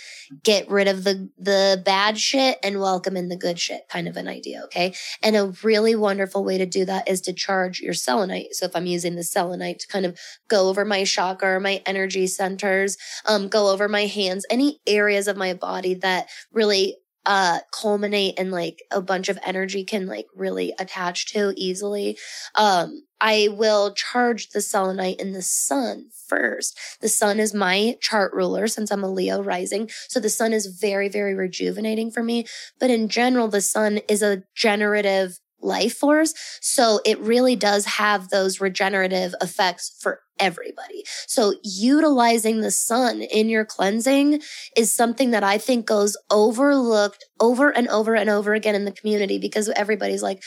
get 0.42 0.68
rid 0.68 0.88
of 0.88 1.04
the, 1.04 1.30
the 1.38 1.80
bad 1.84 2.18
shit 2.18 2.58
and 2.62 2.80
welcome 2.80 3.16
in 3.16 3.28
the 3.28 3.36
good 3.36 3.58
shit 3.58 3.88
kind 3.88 4.08
of 4.08 4.16
an 4.16 4.28
idea. 4.28 4.62
Okay. 4.64 4.94
And 5.22 5.36
a 5.36 5.52
really 5.62 5.94
wonderful 5.94 6.44
way 6.44 6.58
to 6.58 6.66
do 6.66 6.84
that 6.84 7.08
is 7.08 7.20
to 7.22 7.32
charge 7.32 7.80
your 7.80 7.94
selenite. 7.94 8.54
So 8.54 8.66
if 8.66 8.74
I'm 8.74 8.86
using 8.86 9.14
the 9.14 9.22
selenite 9.22 9.78
to 9.80 9.88
kind 9.88 10.06
of 10.06 10.18
go 10.48 10.68
over 10.68 10.84
my 10.84 11.04
chakra, 11.04 11.60
my 11.60 11.82
energy 11.86 12.26
centers, 12.26 12.96
um, 13.26 13.48
go 13.48 13.70
over 13.70 13.88
my 13.88 14.06
hands, 14.06 14.44
any 14.50 14.80
areas 14.86 15.28
of 15.28 15.36
my 15.36 15.54
body 15.54 15.94
that 15.94 16.28
really 16.52 16.96
uh 17.26 17.60
culminate 17.72 18.38
and 18.38 18.50
like 18.52 18.82
a 18.90 19.00
bunch 19.00 19.28
of 19.28 19.38
energy 19.44 19.84
can 19.84 20.06
like 20.06 20.26
really 20.34 20.74
attach 20.78 21.26
to 21.32 21.52
easily. 21.56 22.18
Um 22.54 23.02
i 23.20 23.48
will 23.52 23.92
charge 23.94 24.48
the 24.50 24.60
selenite 24.60 25.20
in 25.20 25.32
the 25.32 25.42
sun 25.42 26.08
first. 26.28 26.78
The 27.00 27.08
sun 27.08 27.38
is 27.40 27.54
my 27.54 27.96
chart 28.00 28.32
ruler 28.34 28.66
since 28.66 28.90
i'm 28.90 29.04
a 29.04 29.10
leo 29.12 29.42
rising 29.42 29.88
so 30.08 30.20
the 30.20 30.30
sun 30.30 30.52
is 30.52 30.66
very 30.66 31.08
very 31.08 31.34
rejuvenating 31.34 32.10
for 32.10 32.22
me. 32.22 32.46
But 32.80 32.90
in 32.90 33.08
general 33.08 33.48
the 33.48 33.60
sun 33.60 34.00
is 34.08 34.22
a 34.22 34.42
generative 34.54 35.38
life 35.64 35.96
force. 35.96 36.34
So 36.60 37.00
it 37.04 37.18
really 37.20 37.56
does 37.56 37.84
have 37.86 38.28
those 38.28 38.60
regenerative 38.60 39.34
effects 39.40 39.96
for 40.00 40.20
everybody. 40.38 41.04
So 41.26 41.54
utilizing 41.62 42.60
the 42.60 42.70
sun 42.70 43.22
in 43.22 43.48
your 43.48 43.64
cleansing 43.64 44.42
is 44.76 44.94
something 44.94 45.30
that 45.30 45.44
I 45.44 45.58
think 45.58 45.86
goes 45.86 46.16
overlooked 46.30 47.24
over 47.40 47.70
and 47.70 47.88
over 47.88 48.14
and 48.14 48.28
over 48.28 48.54
again 48.54 48.74
in 48.74 48.84
the 48.84 48.92
community 48.92 49.38
because 49.38 49.68
everybody's 49.70 50.22
like, 50.22 50.42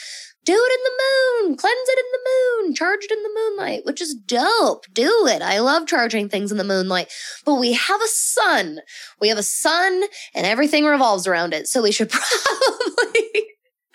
do 0.48 0.54
it 0.54 0.80
in 0.80 0.84
the 0.86 1.50
moon, 1.50 1.58
cleanse 1.58 1.90
it 1.90 2.00
in 2.00 2.06
the 2.14 2.64
moon, 2.64 2.74
charge 2.74 3.04
it 3.04 3.12
in 3.12 3.22
the 3.22 3.32
moonlight, 3.36 3.86
which 3.86 4.02
is 4.02 4.16
dope. 4.16 4.86
Do 4.94 5.28
it. 5.28 5.42
I 5.42 5.60
love 5.60 5.88
charging 5.88 6.30
things 6.30 6.54
in 6.54 6.58
the 6.58 6.64
moonlight. 6.64 7.12
But 7.44 7.56
we 7.56 7.74
have 7.74 8.02
a 8.02 8.08
sun. 8.08 8.80
We 9.20 9.28
have 9.28 9.38
a 9.38 9.44
sun 9.44 10.04
and 10.34 10.46
everything 10.46 10.86
revolves 10.86 11.28
around 11.28 11.54
it. 11.54 11.68
So 11.68 11.84
we 11.84 11.92
should 11.92 12.10
probably 12.12 13.47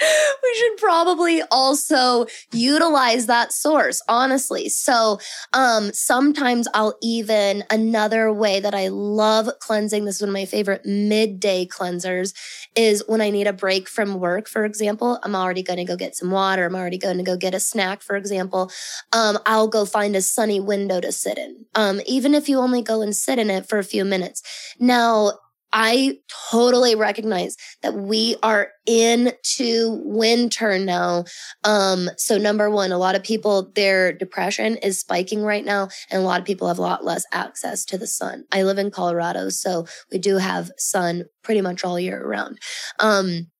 we 0.42 0.54
should 0.54 0.76
probably 0.78 1.42
also 1.50 2.26
utilize 2.52 3.26
that 3.26 3.52
source 3.52 4.02
honestly. 4.08 4.68
So 4.68 5.18
um 5.52 5.92
sometimes 5.92 6.68
i'll 6.74 6.96
even 7.02 7.64
another 7.70 8.32
way 8.32 8.60
that 8.60 8.74
i 8.74 8.88
love 8.88 9.48
cleansing 9.60 10.04
this 10.04 10.16
is 10.16 10.22
one 10.22 10.28
of 10.28 10.34
my 10.34 10.44
favorite 10.44 10.84
midday 10.84 11.66
cleansers 11.66 12.32
is 12.74 13.02
when 13.06 13.20
i 13.20 13.30
need 13.30 13.46
a 13.46 13.52
break 13.52 13.88
from 13.88 14.18
work 14.18 14.48
for 14.48 14.64
example 14.64 15.18
i'm 15.22 15.34
already 15.34 15.62
going 15.62 15.78
to 15.78 15.84
go 15.84 15.96
get 15.96 16.16
some 16.16 16.30
water 16.30 16.64
i'm 16.64 16.74
already 16.74 16.98
going 16.98 17.18
to 17.18 17.22
go 17.22 17.36
get 17.36 17.54
a 17.54 17.60
snack 17.60 18.02
for 18.02 18.16
example 18.16 18.70
um 19.12 19.38
i'll 19.46 19.68
go 19.68 19.84
find 19.84 20.16
a 20.16 20.22
sunny 20.22 20.60
window 20.60 21.00
to 21.00 21.12
sit 21.12 21.38
in 21.38 21.64
um 21.74 22.00
even 22.06 22.34
if 22.34 22.48
you 22.48 22.58
only 22.58 22.82
go 22.82 23.02
and 23.02 23.14
sit 23.16 23.38
in 23.38 23.50
it 23.50 23.68
for 23.68 23.78
a 23.78 23.84
few 23.84 24.04
minutes. 24.04 24.42
Now 24.78 25.32
I 25.72 26.18
totally 26.50 26.94
recognize 26.94 27.56
that 27.82 27.94
we 27.94 28.36
are 28.42 28.68
into 28.86 30.00
winter 30.04 30.78
now. 30.78 31.24
Um, 31.64 32.10
so 32.18 32.36
number 32.36 32.68
one, 32.68 32.92
a 32.92 32.98
lot 32.98 33.14
of 33.14 33.22
people, 33.22 33.70
their 33.74 34.12
depression 34.12 34.76
is 34.76 35.00
spiking 35.00 35.42
right 35.42 35.64
now, 35.64 35.88
and 36.10 36.22
a 36.22 36.24
lot 36.24 36.40
of 36.40 36.46
people 36.46 36.68
have 36.68 36.78
a 36.78 36.82
lot 36.82 37.04
less 37.04 37.24
access 37.32 37.84
to 37.86 37.98
the 37.98 38.06
sun. 38.06 38.44
I 38.52 38.64
live 38.64 38.78
in 38.78 38.90
Colorado, 38.90 39.48
so 39.48 39.86
we 40.10 40.18
do 40.18 40.38
have 40.38 40.70
sun 40.78 41.24
pretty 41.42 41.60
much 41.60 41.84
all 41.84 41.98
year 41.98 42.26
round. 42.26 42.58
Um, 42.98 43.51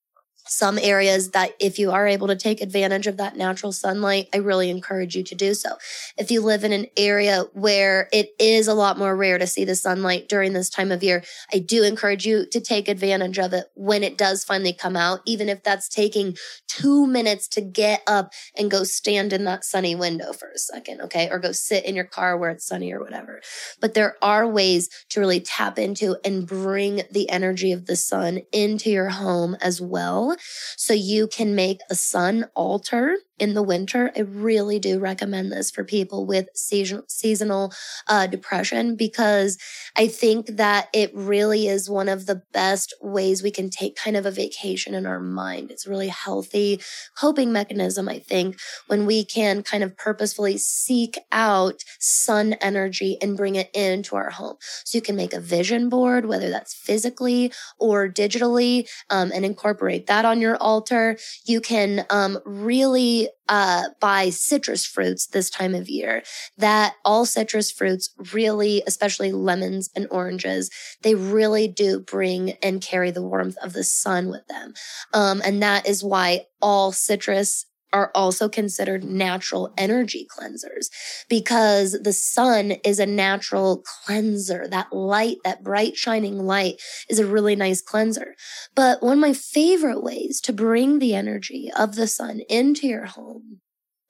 some 0.53 0.79
areas 0.79 1.31
that 1.31 1.55
if 1.59 1.79
you 1.79 1.91
are 1.91 2.07
able 2.07 2.29
to 2.29 2.37
take 2.37 2.61
advantage 2.61 3.07
of 3.07 3.17
that 3.17 3.37
natural 3.37 3.73
sunlight, 3.73 4.29
I 4.35 4.39
really 4.39 4.71
encourage 4.71 5.17
you 5.17 5.23
to 5.25 5.35
do 5.35 5.55
so. 5.55 5.71
If 6.19 6.31
you 6.31 6.43
live 6.43 6.63
in 6.63 6.73
an 6.73 6.87
area 6.97 7.45
where 7.55 8.09
it 8.13 8.31
is 8.39 8.69
a 8.69 8.75
lot 8.75 8.99
more 8.99 9.17
rare 9.17 9.39
to 9.39 9.47
see 9.47 9.65
the 9.65 9.75
sunlight 9.75 10.29
during 10.29 10.53
this 10.53 10.69
time 10.69 10.93
of 10.93 11.03
year, 11.03 11.25
I 11.53 11.59
do 11.59 11.83
encourage 11.83 12.27
you 12.27 12.47
to 12.51 12.61
take 12.61 12.89
advantage 12.89 13.39
of 13.39 13.53
it 13.53 13.67
when 13.75 14.03
it 14.03 14.19
does 14.19 14.45
finally 14.45 14.73
come 14.73 14.97
out, 14.97 15.21
even 15.27 15.49
if 15.49 15.63
that's 15.63 15.89
taking 15.89 16.37
two 16.69 17.07
minutes 17.07 17.49
to 17.49 17.61
get 17.61 18.03
up 18.07 18.33
and 18.57 18.71
go 18.71 18.85
stand 18.85 19.33
in 19.33 19.45
that 19.45 19.65
sunny 19.65 19.95
window 19.95 20.33
for 20.33 20.51
a 20.51 20.59
second, 20.59 21.01
okay? 21.01 21.29
Or 21.31 21.39
go 21.39 21.53
sit 21.53 21.85
in 21.85 21.97
your 21.97 22.05
car 22.05 22.37
where 22.37 22.51
it's 22.51 22.67
sunny 22.67 22.93
or 22.93 23.03
whatever. 23.03 23.41
But 23.81 23.95
there 23.95 24.17
are 24.23 24.47
ways 24.47 24.89
to 25.11 25.21
really 25.21 25.41
tap 25.41 25.79
into 25.79 26.17
and 26.25 26.47
bring 26.47 27.03
the 27.11 27.29
energy 27.31 27.73
of 27.73 27.87
the 27.87 27.97
sun 27.97 28.43
into 28.53 28.91
your 28.91 29.09
home 29.09 29.57
as 29.61 29.81
well 29.81 30.37
so 30.77 30.93
you 30.95 31.27
can 31.27 31.55
make 31.55 31.81
a 31.91 31.95
sun 31.95 32.47
altar 32.55 33.17
in 33.43 33.55
the 33.55 33.63
winter. 33.63 34.13
I 34.17 34.21
really 34.21 34.79
do 34.79 35.01
recommend 35.01 35.51
this 35.51 35.69
for 35.69 35.83
people 35.83 36.27
with 36.27 36.49
season, 36.55 37.03
seasonal 37.09 37.73
uh, 38.07 38.29
depression 38.29 38.95
because 38.95 39.59
I 39.97 40.07
think 40.07 40.47
that 40.59 40.89
it 40.93 41.11
really 41.13 41.67
is 41.67 41.91
one 41.91 42.09
of 42.09 42.27
the 42.27 42.41
best 42.53 42.95
ways 43.03 43.43
we 43.43 43.51
can 43.51 43.69
take 43.69 43.97
kind 43.97 44.17
of 44.17 44.27
a 44.27 44.31
vacation 44.31 44.95
in 44.95 45.07
our 45.07 45.19
mind. 45.19 45.73
It's 45.73 45.89
a 45.89 45.91
really 45.91 46.07
healthy 46.07 46.81
coping 47.19 47.53
mechanism, 47.53 48.09
I 48.09 48.21
think, 48.21 48.61
when 48.87 49.07
we 49.07 49.25
can 49.25 49.65
kind 49.65 49.83
of 49.83 49.97
purposefully 49.97 50.57
seek 50.57 51.19
out 51.33 51.83
sun 51.99 52.53
energy 52.61 53.19
and 53.21 53.37
bring 53.37 53.57
it 53.57 53.71
into 53.75 54.15
our 54.15 54.31
home. 54.31 54.55
So 54.85 54.99
you 54.99 55.03
can 55.03 55.17
make 55.17 55.33
a 55.33 55.41
vision 55.41 55.89
board, 55.89 56.27
whether 56.27 56.49
that's 56.49 56.75
physically 56.75 57.53
or 57.81 58.09
digitally, 58.09 58.89
um, 59.11 59.33
and 59.35 59.45
incorporate 59.45 60.07
that 60.07 60.25
on 60.25 60.41
your 60.41 60.57
altar. 60.59 61.19
You 61.45 61.61
can 61.61 62.07
um, 62.09 62.39
really 62.45 63.31
uh, 63.49 63.85
citrus 64.31 64.87
fruits 64.87 65.27
this 65.27 65.51
time 65.51 65.75
of 65.75 65.89
year. 65.89 66.23
That 66.57 66.95
all 67.05 67.27
citrus 67.27 67.71
fruits 67.71 68.11
really, 68.33 68.83
especially 68.87 69.33
lemons 69.33 69.91
and 69.95 70.07
oranges, 70.11 70.71
they 71.03 71.15
really 71.15 71.69
do 71.69 72.01
bring 72.01 72.53
and 72.63 72.81
carry 72.81 73.11
the 73.11 73.23
warmth 73.23 73.57
of 73.63 73.73
the 73.73 73.85
sun 73.85 74.29
with 74.29 74.47
them. 74.47 74.75
Um, 75.13 75.43
and 75.45 75.63
that 75.63 75.87
is 75.87 76.03
why 76.03 76.47
all 76.61 76.93
citrus 76.93 77.67
are 77.93 78.11
also 78.15 78.49
considered 78.49 79.05
natural 79.05 79.73
energy 79.77 80.27
cleansers 80.31 80.89
because 81.29 81.93
the 82.03 82.13
sun 82.13 82.73
is 82.85 82.99
a 82.99 83.07
natural 83.07 83.83
cleanser. 84.05 84.67
That 84.69 84.93
light, 84.93 85.39
that 85.45 85.63
bright 85.63 85.97
shining 85.97 86.47
light 86.47 86.81
is 87.09 87.19
a 87.19 87.27
really 87.27 87.57
nice 87.57 87.83
cleanser. 87.83 88.35
But 88.75 89.03
one 89.03 89.15
of 89.15 89.19
my 89.19 89.33
favorite 89.33 90.03
ways 90.03 90.41
to 90.43 90.53
bring 90.53 90.99
the 90.99 91.15
energy 91.15 91.71
of 91.77 91.95
the 91.95 92.07
sun 92.07 92.41
into 92.49 92.87
your 92.87 93.07
home 93.07 93.61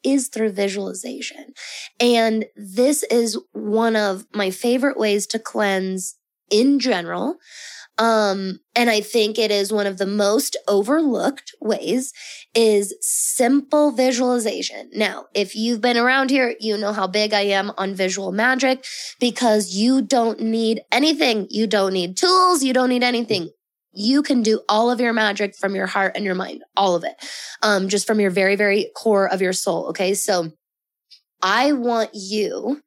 is 0.05 0.29
through 0.29 0.53
visualization. 0.53 1.53
And 2.01 2.47
this 2.57 3.03
is 3.05 3.39
one 3.53 3.97
of 3.97 4.27
my 4.35 4.51
favorite 4.51 4.99
ways 4.99 5.27
to 5.29 5.39
cleanse 5.39 6.17
in 6.53 6.79
general. 6.79 7.39
Um, 7.99 8.61
and 8.75 8.89
I 8.89 9.01
think 9.01 9.39
it 9.39 9.51
is 9.51 9.73
one 9.73 9.87
of 9.87 9.99
the 9.99 10.07
most 10.07 10.57
overlooked 10.67 11.55
ways 11.61 12.13
is 12.55 12.95
simple 13.01 13.91
visualization. 13.91 14.91
Now, 14.95 15.27
if 15.35 15.55
you've 15.55 15.81
been 15.81 15.99
around 15.99 16.31
here, 16.31 16.55
you 16.59 16.79
know 16.79 16.93
how 16.93 17.07
big 17.07 17.35
I 17.35 17.43
am 17.43 17.71
on 17.77 17.95
visual 17.95 18.33
magic 18.33 18.85
because 19.21 19.75
you 19.75 20.01
don't 20.01 20.41
need 20.41 20.81
anything. 20.91 21.47
You 21.51 21.67
don't 21.67 21.93
need 21.93 22.17
tools. 22.17 22.65
You 22.65 22.73
don't 22.73 22.89
need 22.89 23.05
anything. 23.05 23.51
You 23.93 24.23
can 24.23 24.43
do 24.43 24.63
all 24.71 24.91
of 24.91 25.01
your 25.01 25.13
magic 25.13 25.55
from 25.55 25.75
your 25.75 25.87
heart 25.87 26.13
and 26.17 26.25
your 26.25 26.35
mind, 26.35 26.63
all 26.75 26.97
of 26.97 27.05
it, 27.05 27.15
um, 27.63 27.89
just 27.89 28.07
from 28.07 28.21
your 28.21 28.31
very, 28.31 28.57
very 28.57 28.91
core 28.97 29.31
of 29.31 29.43
your 29.43 29.53
soul. 29.53 29.89
Okay. 29.89 30.15
So 30.15 30.51
I 31.43 31.73
want 31.73 32.11
you 32.15 32.81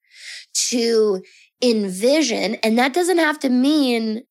to 0.69 1.21
envision, 1.65 2.56
and 2.56 2.78
that 2.78 2.93
doesn't 2.93 3.17
have 3.17 3.39
to 3.39 3.49
mean 3.49 4.23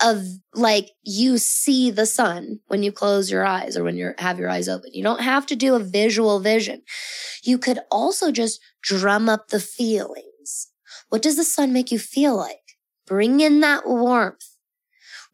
of 0.00 0.22
like 0.54 0.90
you 1.02 1.38
see 1.38 1.90
the 1.90 2.06
sun 2.06 2.60
when 2.68 2.82
you 2.82 2.92
close 2.92 3.30
your 3.30 3.44
eyes 3.44 3.76
or 3.76 3.82
when 3.82 3.96
you 3.96 4.12
have 4.18 4.38
your 4.38 4.48
eyes 4.48 4.68
open. 4.68 4.90
You 4.92 5.02
don't 5.02 5.22
have 5.22 5.44
to 5.46 5.56
do 5.56 5.74
a 5.74 5.80
visual 5.80 6.40
vision. 6.40 6.82
You 7.42 7.58
could 7.58 7.80
also 7.90 8.30
just 8.30 8.60
drum 8.82 9.28
up 9.28 9.48
the 9.48 9.60
feelings. 9.60 10.68
What 11.08 11.22
does 11.22 11.36
the 11.36 11.44
sun 11.44 11.72
make 11.72 11.90
you 11.90 11.98
feel 11.98 12.36
like? 12.36 12.76
Bring 13.06 13.40
in 13.40 13.60
that 13.60 13.86
warmth 13.86 14.47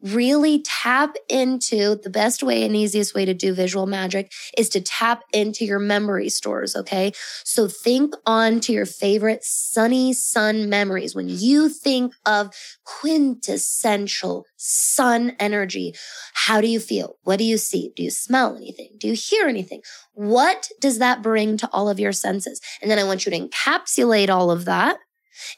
really 0.05 0.61
tap 0.61 1.15
into 1.29 1.95
the 1.95 2.09
best 2.09 2.43
way 2.43 2.63
and 2.63 2.75
easiest 2.75 3.15
way 3.15 3.25
to 3.25 3.33
do 3.33 3.53
visual 3.53 3.87
magic 3.87 4.31
is 4.57 4.69
to 4.69 4.81
tap 4.81 5.23
into 5.33 5.65
your 5.65 5.79
memory 5.79 6.29
stores. 6.29 6.75
Okay. 6.75 7.11
So 7.43 7.67
think 7.67 8.13
on 8.25 8.59
to 8.61 8.73
your 8.73 8.85
favorite 8.85 9.43
sunny 9.43 10.13
sun 10.13 10.69
memories. 10.69 11.15
When 11.15 11.27
you 11.27 11.69
think 11.69 12.13
of 12.25 12.53
quintessential 12.83 14.45
sun 14.57 15.35
energy, 15.39 15.93
how 16.33 16.61
do 16.61 16.67
you 16.67 16.79
feel? 16.79 17.15
What 17.23 17.39
do 17.39 17.43
you 17.43 17.57
see? 17.57 17.91
Do 17.95 18.03
you 18.03 18.11
smell 18.11 18.55
anything? 18.55 18.91
Do 18.99 19.07
you 19.07 19.13
hear 19.13 19.47
anything? 19.47 19.81
What 20.13 20.69
does 20.79 20.99
that 20.99 21.23
bring 21.23 21.57
to 21.57 21.69
all 21.71 21.89
of 21.89 21.99
your 21.99 22.11
senses? 22.11 22.61
And 22.81 22.91
then 22.91 22.99
I 22.99 23.03
want 23.03 23.25
you 23.25 23.31
to 23.31 23.39
encapsulate 23.39 24.29
all 24.29 24.51
of 24.51 24.65
that 24.65 24.97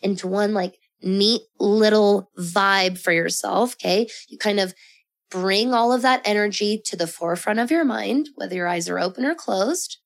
into 0.02 0.28
one 0.28 0.54
like 0.54 0.78
neat 1.02 1.42
little 1.60 2.32
vibe 2.38 2.98
for 3.00 3.12
yourself. 3.12 3.74
Okay. 3.76 4.08
You 4.28 4.38
kind 4.38 4.60
of 4.60 4.74
bring 5.30 5.74
all 5.74 5.92
of 5.92 6.02
that 6.02 6.22
energy 6.26 6.82
to 6.86 6.96
the 6.96 7.08
forefront 7.08 7.60
of 7.60 7.72
your 7.72 7.84
mind, 7.84 8.30
whether 8.36 8.56
your 8.56 8.68
eyes 8.68 8.90
are 8.90 9.00
open 9.00 9.26
or 9.26 9.36
closed. 9.36 9.98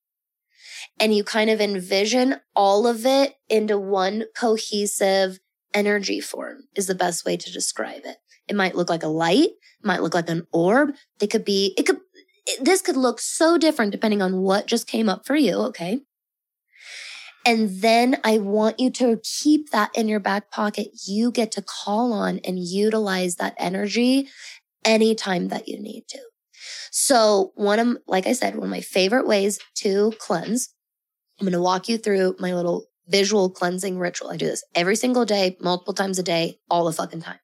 And 0.99 1.15
you 1.15 1.23
kind 1.23 1.49
of 1.49 1.61
envision 1.61 2.37
all 2.55 2.87
of 2.87 3.05
it 3.05 3.35
into 3.49 3.77
one 3.77 4.25
cohesive 4.35 5.39
energy 5.73 6.19
form 6.19 6.63
is 6.75 6.87
the 6.87 6.95
best 6.95 7.25
way 7.25 7.37
to 7.37 7.51
describe 7.51 8.01
it. 8.05 8.17
It 8.47 8.55
might 8.55 8.75
look 8.75 8.89
like 8.89 9.03
a 9.03 9.07
light, 9.07 9.49
might 9.83 10.01
look 10.01 10.13
like 10.13 10.29
an 10.29 10.47
orb. 10.51 10.95
They 11.19 11.27
could 11.27 11.45
be, 11.45 11.73
it 11.77 11.85
could, 11.85 11.99
this 12.59 12.81
could 12.81 12.97
look 12.97 13.19
so 13.19 13.57
different 13.57 13.91
depending 13.91 14.21
on 14.21 14.41
what 14.41 14.67
just 14.67 14.87
came 14.87 15.07
up 15.07 15.25
for 15.25 15.35
you. 15.35 15.55
Okay. 15.67 16.01
And 17.45 17.81
then 17.81 18.19
I 18.23 18.37
want 18.37 18.79
you 18.79 18.91
to 18.91 19.19
keep 19.23 19.71
that 19.71 19.89
in 19.95 20.07
your 20.07 20.19
back 20.19 20.51
pocket. 20.51 20.89
You 21.07 21.31
get 21.31 21.51
to 21.53 21.63
call 21.63 22.13
on 22.13 22.39
and 22.39 22.59
utilize 22.59 23.35
that 23.35 23.55
energy 23.57 24.29
anytime 24.85 25.47
that 25.47 25.67
you 25.67 25.79
need 25.79 26.03
to. 26.09 26.19
So 26.91 27.51
one 27.55 27.79
of, 27.79 27.97
like 28.07 28.27
I 28.27 28.33
said, 28.33 28.55
one 28.55 28.65
of 28.65 28.69
my 28.69 28.81
favorite 28.81 29.25
ways 29.25 29.59
to 29.77 30.13
cleanse, 30.19 30.73
I'm 31.39 31.45
going 31.45 31.53
to 31.53 31.61
walk 31.61 31.89
you 31.89 31.97
through 31.97 32.35
my 32.39 32.53
little 32.53 32.85
visual 33.07 33.49
cleansing 33.49 33.97
ritual. 33.97 34.29
I 34.29 34.37
do 34.37 34.45
this 34.45 34.63
every 34.75 34.95
single 34.95 35.25
day, 35.25 35.57
multiple 35.59 35.93
times 35.93 36.19
a 36.19 36.23
day, 36.23 36.59
all 36.69 36.85
the 36.85 36.93
fucking 36.93 37.21
time. 37.21 37.39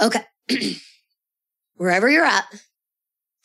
Okay. 0.00 0.22
Wherever 1.74 2.08
you're 2.08 2.24
at, 2.24 2.46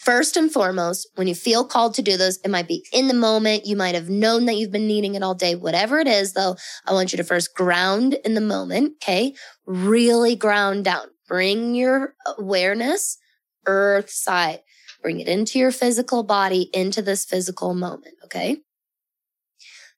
First 0.04 0.36
and 0.36 0.52
foremost, 0.52 1.08
when 1.16 1.28
you 1.28 1.36
feel 1.36 1.64
called 1.64 1.94
to 1.94 2.02
do 2.02 2.18
this, 2.18 2.38
it 2.44 2.52
might 2.52 2.68
be 2.68 2.86
in 2.92 3.08
the 3.08 3.14
moment. 3.14 3.66
You 3.66 3.78
might 3.78 3.96
have 3.96 4.10
known 4.10 4.46
that 4.46 4.58
you've 4.58 4.72
been 4.72 4.88
needing 4.88 5.16
it 5.16 5.24
all 5.24 5.34
day. 5.34 5.56
Whatever 5.56 6.00
it 6.00 6.08
is, 6.08 6.34
though, 6.34 6.58
I 6.86 6.92
want 6.92 7.14
you 7.14 7.18
to 7.18 7.24
first 7.24 7.56
ground 7.56 8.18
in 8.26 8.34
the 8.34 8.42
moment. 8.42 8.96
Okay. 9.02 9.34
Really 9.66 10.36
ground 10.36 10.84
down. 10.84 11.08
Bring 11.26 11.74
your 11.74 12.16
awareness 12.38 13.18
earth 13.66 14.10
side. 14.10 14.60
Bring 15.02 15.22
it 15.22 15.30
into 15.30 15.58
your 15.58 15.72
physical 15.72 16.24
body, 16.24 16.70
into 16.74 17.02
this 17.02 17.24
physical 17.24 17.74
moment. 17.74 18.16
Okay. 18.26 18.58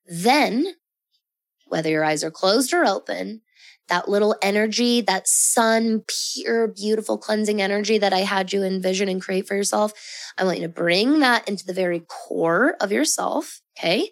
Then, 0.06 0.76
whether 1.66 1.90
your 1.90 2.06
eyes 2.06 2.24
are 2.24 2.30
closed 2.30 2.74
or 2.74 2.86
open, 2.86 3.42
that 3.88 4.10
little 4.10 4.36
energy, 4.42 5.02
that 5.02 5.28
sun, 5.28 6.04
pure, 6.08 6.68
beautiful, 6.68 7.18
cleansing 7.18 7.62
energy 7.62 7.98
that 7.98 8.14
I 8.14 8.20
had 8.20 8.52
you 8.52 8.64
envision 8.64 9.10
and 9.10 9.22
create 9.22 9.48
for 9.48 9.56
yourself. 9.56 9.94
I 10.38 10.44
want 10.44 10.58
you 10.58 10.64
to 10.64 10.74
bring 10.74 11.20
that 11.20 11.48
into 11.48 11.66
the 11.66 11.74
very 11.74 12.02
core 12.02 12.76
of 12.82 12.92
yourself. 12.92 13.62
Okay. 13.78 14.10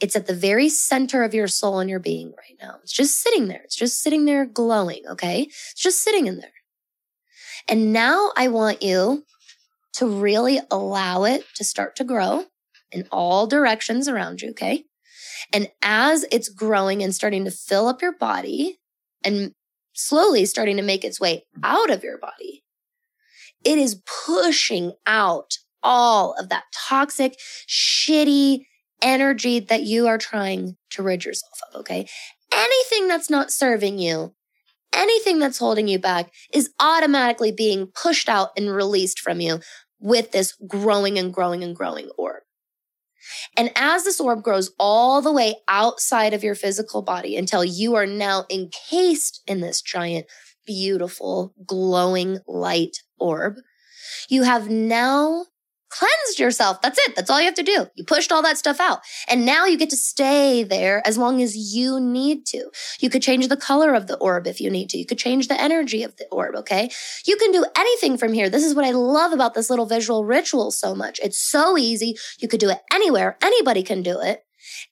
It's 0.00 0.16
at 0.16 0.26
the 0.26 0.34
very 0.34 0.68
center 0.68 1.22
of 1.22 1.34
your 1.34 1.48
soul 1.48 1.80
and 1.80 1.90
your 1.90 1.98
being 1.98 2.28
right 2.38 2.56
now. 2.60 2.76
It's 2.82 2.92
just 2.92 3.20
sitting 3.20 3.48
there. 3.48 3.62
It's 3.64 3.76
just 3.76 4.00
sitting 4.00 4.24
there 4.24 4.46
glowing. 4.46 5.02
Okay. 5.08 5.42
It's 5.42 5.80
just 5.80 6.02
sitting 6.02 6.26
in 6.26 6.38
there. 6.38 6.50
And 7.68 7.92
now 7.92 8.30
I 8.36 8.48
want 8.48 8.82
you 8.82 9.24
to 9.94 10.06
really 10.06 10.60
allow 10.70 11.24
it 11.24 11.44
to 11.56 11.64
start 11.64 11.96
to 11.96 12.04
grow 12.04 12.46
in 12.90 13.06
all 13.10 13.46
directions 13.46 14.08
around 14.08 14.42
you. 14.42 14.50
Okay. 14.50 14.84
And 15.52 15.70
as 15.82 16.24
it's 16.30 16.48
growing 16.48 17.02
and 17.02 17.14
starting 17.14 17.44
to 17.44 17.50
fill 17.50 17.86
up 17.86 18.02
your 18.02 18.16
body, 18.16 18.78
and 19.24 19.52
slowly 19.94 20.44
starting 20.44 20.76
to 20.76 20.82
make 20.82 21.04
its 21.04 21.20
way 21.20 21.44
out 21.62 21.90
of 21.90 22.04
your 22.04 22.18
body, 22.18 22.62
it 23.64 23.78
is 23.78 24.02
pushing 24.26 24.92
out 25.06 25.58
all 25.82 26.34
of 26.38 26.48
that 26.48 26.64
toxic, 26.74 27.38
shitty 27.68 28.64
energy 29.02 29.60
that 29.60 29.82
you 29.82 30.06
are 30.06 30.18
trying 30.18 30.76
to 30.90 31.02
rid 31.02 31.24
yourself 31.24 31.58
of. 31.68 31.80
Okay. 31.80 32.08
Anything 32.52 33.08
that's 33.08 33.28
not 33.28 33.50
serving 33.50 33.98
you, 33.98 34.34
anything 34.92 35.38
that's 35.38 35.58
holding 35.58 35.88
you 35.88 35.98
back 35.98 36.32
is 36.52 36.70
automatically 36.80 37.52
being 37.52 37.88
pushed 37.88 38.28
out 38.28 38.50
and 38.56 38.74
released 38.74 39.20
from 39.20 39.40
you 39.40 39.60
with 40.00 40.32
this 40.32 40.56
growing 40.66 41.18
and 41.18 41.32
growing 41.34 41.64
and 41.64 41.74
growing 41.74 42.08
orb. 42.16 42.43
And 43.56 43.70
as 43.76 44.04
this 44.04 44.20
orb 44.20 44.42
grows 44.42 44.72
all 44.78 45.22
the 45.22 45.32
way 45.32 45.56
outside 45.68 46.34
of 46.34 46.44
your 46.44 46.54
physical 46.54 47.02
body 47.02 47.36
until 47.36 47.64
you 47.64 47.94
are 47.94 48.06
now 48.06 48.44
encased 48.50 49.42
in 49.46 49.60
this 49.60 49.82
giant, 49.82 50.26
beautiful, 50.66 51.54
glowing 51.66 52.38
light 52.46 52.98
orb, 53.18 53.56
you 54.28 54.42
have 54.42 54.68
now 54.68 55.46
cleansed 55.94 56.38
yourself. 56.38 56.82
That's 56.82 56.98
it. 57.06 57.14
That's 57.14 57.30
all 57.30 57.40
you 57.40 57.46
have 57.46 57.54
to 57.54 57.62
do. 57.62 57.86
You 57.94 58.04
pushed 58.04 58.32
all 58.32 58.42
that 58.42 58.58
stuff 58.58 58.80
out. 58.80 59.00
And 59.28 59.46
now 59.46 59.64
you 59.66 59.78
get 59.78 59.90
to 59.90 59.96
stay 59.96 60.64
there 60.64 61.06
as 61.06 61.16
long 61.16 61.40
as 61.40 61.56
you 61.56 62.00
need 62.00 62.46
to. 62.46 62.70
You 63.00 63.10
could 63.10 63.22
change 63.22 63.48
the 63.48 63.56
color 63.56 63.94
of 63.94 64.06
the 64.06 64.16
orb 64.16 64.46
if 64.46 64.60
you 64.60 64.70
need 64.70 64.90
to. 64.90 64.98
You 64.98 65.06
could 65.06 65.18
change 65.18 65.48
the 65.48 65.60
energy 65.60 66.02
of 66.02 66.16
the 66.16 66.26
orb. 66.32 66.56
Okay. 66.56 66.90
You 67.26 67.36
can 67.36 67.52
do 67.52 67.64
anything 67.76 68.18
from 68.18 68.32
here. 68.32 68.50
This 68.50 68.64
is 68.64 68.74
what 68.74 68.84
I 68.84 68.90
love 68.90 69.32
about 69.32 69.54
this 69.54 69.70
little 69.70 69.86
visual 69.86 70.24
ritual 70.24 70.70
so 70.70 70.94
much. 70.94 71.20
It's 71.22 71.40
so 71.40 71.78
easy. 71.78 72.16
You 72.38 72.48
could 72.48 72.60
do 72.60 72.70
it 72.70 72.80
anywhere. 72.92 73.36
Anybody 73.42 73.82
can 73.82 74.02
do 74.02 74.20
it. 74.20 74.44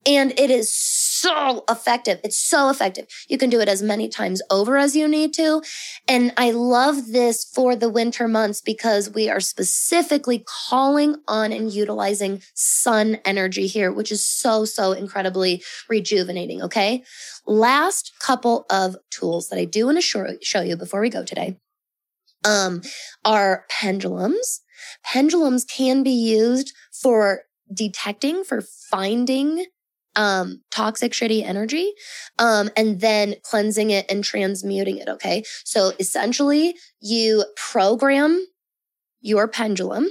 And 0.07 0.39
it 0.39 0.51
is 0.51 0.75
so 0.75 1.12
effective. 1.25 2.21
It's 2.25 2.37
so 2.37 2.69
effective. 2.69 3.07
You 3.29 3.39
can 3.39 3.51
do 3.51 3.61
it 3.61 3.69
as 3.69 3.83
many 3.83 4.09
times 4.09 4.43
over 4.51 4.77
as 4.77 4.97
you 4.97 5.09
need 5.09 5.33
to. 5.35 5.63
And 6.09 6.33
I 6.37 6.51
love 6.51 7.09
this 7.13 7.45
for 7.45 7.77
the 7.77 7.89
winter 7.91 8.29
months 8.29 8.61
because 8.61 9.11
we 9.11 9.29
are 9.29 9.41
specifically 9.41 10.45
calling 10.69 11.17
on 11.29 11.53
and 11.53 11.73
utilizing 11.73 12.43
sun 12.55 13.19
energy 13.25 13.67
here, 13.67 13.93
which 13.93 14.13
is 14.13 14.27
so, 14.27 14.65
so 14.65 14.93
incredibly 14.93 15.63
rejuvenating. 15.89 16.63
Okay. 16.63 17.05
Last 17.47 18.13
couple 18.21 18.67
of 18.71 18.97
tools 19.11 19.49
that 19.49 19.59
I 19.59 19.65
do 19.65 19.87
want 19.87 19.99
to 19.99 20.03
show, 20.03 20.27
show 20.43 20.61
you 20.61 20.77
before 20.77 21.01
we 21.01 21.11
go 21.11 21.25
today 21.25 21.57
um, 22.45 22.83
are 23.25 23.65
pendulums. 23.69 24.61
Pendulums 25.05 25.65
can 25.65 26.03
be 26.03 26.11
used 26.11 26.73
for 26.93 27.43
detecting, 27.73 28.45
for 28.45 28.61
finding 28.61 29.67
um, 30.17 30.63
toxic, 30.71 31.13
shitty 31.13 31.43
energy, 31.43 31.93
um, 32.39 32.71
and 32.77 33.01
then 33.01 33.35
cleansing 33.43 33.91
it 33.91 34.11
and 34.11 34.23
transmuting 34.25 34.99
it. 34.99 35.09
Okay. 35.09 35.43
So 35.65 35.93
essentially, 35.99 36.77
you 37.01 37.45
program 37.57 38.47
your 39.21 39.49
pendulum. 39.49 40.09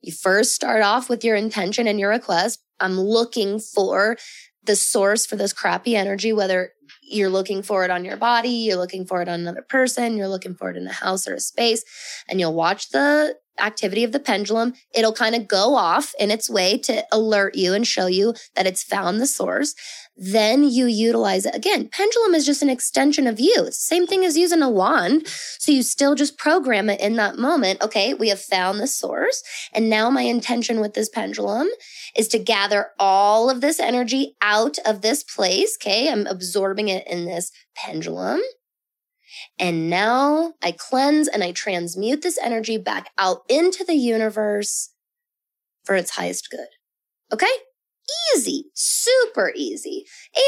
You 0.00 0.12
first 0.12 0.54
start 0.54 0.82
off 0.82 1.08
with 1.08 1.24
your 1.24 1.36
intention 1.36 1.88
and 1.88 1.98
your 1.98 2.10
request. 2.10 2.62
I'm 2.78 2.98
looking 3.00 3.58
for 3.58 4.16
the 4.64 4.76
source 4.76 5.26
for 5.26 5.36
this 5.36 5.52
crappy 5.52 5.96
energy, 5.96 6.32
whether 6.32 6.72
you're 7.02 7.30
looking 7.30 7.62
for 7.62 7.84
it 7.84 7.90
on 7.90 8.04
your 8.04 8.16
body, 8.16 8.50
you're 8.50 8.76
looking 8.76 9.06
for 9.06 9.22
it 9.22 9.28
on 9.28 9.40
another 9.40 9.62
person, 9.62 10.16
you're 10.16 10.28
looking 10.28 10.54
for 10.54 10.70
it 10.70 10.76
in 10.76 10.86
a 10.86 10.92
house 10.92 11.26
or 11.26 11.34
a 11.34 11.40
space, 11.40 11.82
and 12.28 12.38
you'll 12.38 12.54
watch 12.54 12.90
the 12.90 13.34
activity 13.60 14.04
of 14.04 14.12
the 14.12 14.20
pendulum, 14.20 14.74
it'll 14.94 15.12
kind 15.12 15.34
of 15.34 15.48
go 15.48 15.74
off 15.74 16.14
in 16.18 16.30
its 16.30 16.48
way 16.48 16.78
to 16.78 17.04
alert 17.12 17.54
you 17.54 17.74
and 17.74 17.86
show 17.86 18.06
you 18.06 18.34
that 18.54 18.66
it's 18.66 18.82
found 18.82 19.20
the 19.20 19.26
source. 19.26 19.74
Then 20.20 20.64
you 20.64 20.86
utilize 20.86 21.46
it. 21.46 21.54
Again, 21.54 21.88
pendulum 21.92 22.34
is 22.34 22.44
just 22.44 22.60
an 22.60 22.68
extension 22.68 23.28
of 23.28 23.38
you. 23.38 23.54
It's 23.58 23.78
the 23.78 23.94
same 23.94 24.06
thing 24.06 24.24
as 24.24 24.36
using 24.36 24.62
a 24.62 24.68
wand. 24.68 25.28
So 25.28 25.70
you 25.70 25.84
still 25.84 26.16
just 26.16 26.36
program 26.36 26.90
it 26.90 27.00
in 27.00 27.14
that 27.16 27.38
moment. 27.38 27.80
Okay, 27.80 28.14
we 28.14 28.28
have 28.30 28.40
found 28.40 28.80
the 28.80 28.88
source. 28.88 29.44
And 29.72 29.88
now 29.88 30.10
my 30.10 30.22
intention 30.22 30.80
with 30.80 30.94
this 30.94 31.08
pendulum 31.08 31.68
is 32.16 32.26
to 32.28 32.38
gather 32.40 32.88
all 32.98 33.48
of 33.48 33.60
this 33.60 33.78
energy 33.78 34.34
out 34.42 34.76
of 34.84 35.02
this 35.02 35.22
place. 35.22 35.78
Okay, 35.80 36.10
I'm 36.10 36.26
absorbing 36.26 36.88
it 36.88 37.06
in 37.06 37.24
this 37.24 37.52
pendulum. 37.76 38.40
And 39.58 39.90
now 39.90 40.54
I 40.62 40.72
cleanse 40.72 41.28
and 41.28 41.42
I 41.42 41.52
transmute 41.52 42.22
this 42.22 42.38
energy 42.38 42.76
back 42.76 43.10
out 43.18 43.42
into 43.48 43.84
the 43.84 43.94
universe 43.94 44.90
for 45.84 45.96
its 45.96 46.10
highest 46.10 46.50
good. 46.50 46.68
Okay? 47.32 47.46
Easy, 48.34 48.66
super 48.74 49.52
easy, 49.54 50.04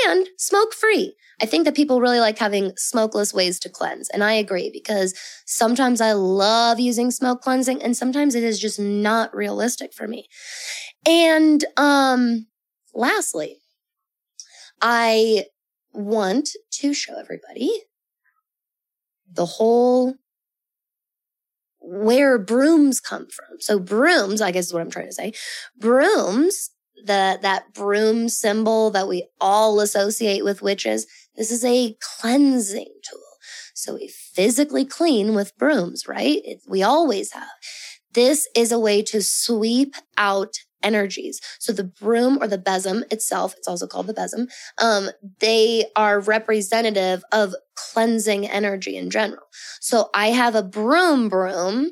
and 0.06 0.28
smoke 0.38 0.72
free. 0.72 1.14
I 1.42 1.46
think 1.46 1.64
that 1.64 1.74
people 1.74 2.00
really 2.00 2.20
like 2.20 2.38
having 2.38 2.72
smokeless 2.76 3.34
ways 3.34 3.58
to 3.60 3.68
cleanse. 3.68 4.08
And 4.10 4.24
I 4.24 4.32
agree 4.32 4.70
because 4.72 5.14
sometimes 5.46 6.00
I 6.00 6.12
love 6.12 6.80
using 6.80 7.10
smoke 7.10 7.42
cleansing 7.42 7.82
and 7.82 7.96
sometimes 7.96 8.34
it 8.34 8.44
is 8.44 8.58
just 8.58 8.78
not 8.78 9.34
realistic 9.34 9.92
for 9.92 10.06
me. 10.08 10.28
And, 11.06 11.64
um, 11.76 12.46
lastly, 12.94 13.58
I 14.80 15.44
want 15.92 16.50
to 16.72 16.94
show 16.94 17.18
everybody 17.18 17.70
the 19.32 19.46
whole 19.46 20.14
where 21.80 22.38
brooms 22.38 23.00
come 23.00 23.26
from. 23.28 23.60
So 23.60 23.78
brooms, 23.78 24.40
I 24.40 24.50
guess 24.50 24.66
is 24.66 24.72
what 24.72 24.82
I'm 24.82 24.90
trying 24.90 25.08
to 25.08 25.12
say. 25.12 25.32
Brooms, 25.78 26.70
the, 27.04 27.38
that 27.42 27.72
broom 27.74 28.28
symbol 28.28 28.90
that 28.90 29.08
we 29.08 29.26
all 29.40 29.80
associate 29.80 30.44
with 30.44 30.62
witches, 30.62 31.06
this 31.36 31.50
is 31.50 31.64
a 31.64 31.96
cleansing 32.18 32.92
tool. 33.08 33.20
So 33.74 33.94
we 33.94 34.08
physically 34.08 34.84
clean 34.84 35.34
with 35.34 35.56
brooms, 35.56 36.06
right? 36.06 36.40
It, 36.44 36.60
we 36.68 36.82
always 36.82 37.32
have. 37.32 37.48
This 38.12 38.48
is 38.54 38.72
a 38.72 38.78
way 38.78 39.02
to 39.04 39.22
sweep 39.22 39.94
out 40.18 40.54
energies. 40.82 41.40
So 41.58 41.72
the 41.72 41.84
broom 41.84 42.38
or 42.40 42.46
the 42.46 42.58
besom 42.58 43.04
itself, 43.10 43.54
it's 43.56 43.68
also 43.68 43.86
called 43.86 44.06
the 44.06 44.14
besom, 44.14 44.48
um, 44.78 45.10
they 45.40 45.86
are 45.96 46.20
representative 46.20 47.22
of 47.32 47.54
cleansing 47.74 48.46
energy 48.46 48.96
in 48.96 49.10
general. 49.10 49.44
So 49.80 50.10
I 50.14 50.28
have 50.28 50.54
a 50.54 50.62
broom 50.62 51.28
broom 51.28 51.90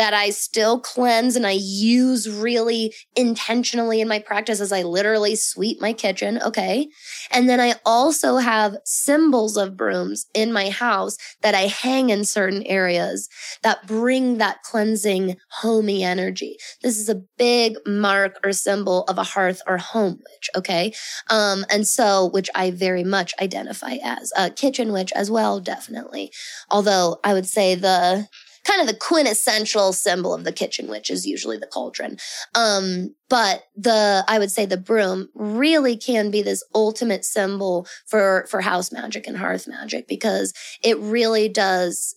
that 0.00 0.14
I 0.14 0.30
still 0.30 0.80
cleanse 0.80 1.36
and 1.36 1.46
I 1.46 1.58
use 1.60 2.26
really 2.26 2.94
intentionally 3.16 4.00
in 4.00 4.08
my 4.08 4.18
practice 4.18 4.58
as 4.58 4.72
I 4.72 4.82
literally 4.82 5.36
sweep 5.36 5.78
my 5.78 5.92
kitchen. 5.92 6.40
Okay. 6.42 6.88
And 7.30 7.50
then 7.50 7.60
I 7.60 7.74
also 7.84 8.38
have 8.38 8.78
symbols 8.86 9.58
of 9.58 9.76
brooms 9.76 10.24
in 10.32 10.54
my 10.54 10.70
house 10.70 11.18
that 11.42 11.54
I 11.54 11.66
hang 11.66 12.08
in 12.08 12.24
certain 12.24 12.62
areas 12.62 13.28
that 13.62 13.86
bring 13.86 14.38
that 14.38 14.62
cleansing 14.62 15.36
homey 15.50 16.02
energy. 16.02 16.56
This 16.82 16.98
is 16.98 17.10
a 17.10 17.22
big 17.36 17.76
mark 17.86 18.38
or 18.42 18.54
symbol 18.54 19.02
of 19.02 19.18
a 19.18 19.22
hearth 19.22 19.60
or 19.66 19.76
home 19.76 20.12
witch. 20.32 20.48
Okay. 20.56 20.94
Um, 21.28 21.66
and 21.70 21.86
so, 21.86 22.30
which 22.30 22.48
I 22.54 22.70
very 22.70 23.04
much 23.04 23.34
identify 23.38 23.98
as 24.02 24.32
a 24.34 24.48
kitchen 24.48 24.94
witch 24.94 25.12
as 25.12 25.30
well, 25.30 25.60
definitely. 25.60 26.32
Although 26.70 27.18
I 27.22 27.34
would 27.34 27.46
say 27.46 27.74
the, 27.74 28.28
kind 28.64 28.80
of 28.80 28.86
the 28.86 28.94
quintessential 28.94 29.92
symbol 29.92 30.34
of 30.34 30.44
the 30.44 30.52
kitchen 30.52 30.88
witch 30.88 31.10
is 31.10 31.26
usually 31.26 31.56
the 31.56 31.66
cauldron. 31.66 32.18
Um, 32.54 33.14
but 33.28 33.64
the, 33.76 34.24
I 34.28 34.38
would 34.38 34.50
say 34.50 34.66
the 34.66 34.76
broom 34.76 35.28
really 35.34 35.96
can 35.96 36.30
be 36.30 36.42
this 36.42 36.64
ultimate 36.74 37.24
symbol 37.24 37.86
for, 38.06 38.46
for 38.50 38.60
house 38.60 38.92
magic 38.92 39.26
and 39.26 39.36
hearth 39.36 39.66
magic 39.66 40.06
because 40.08 40.52
it 40.82 40.98
really 40.98 41.48
does 41.48 42.14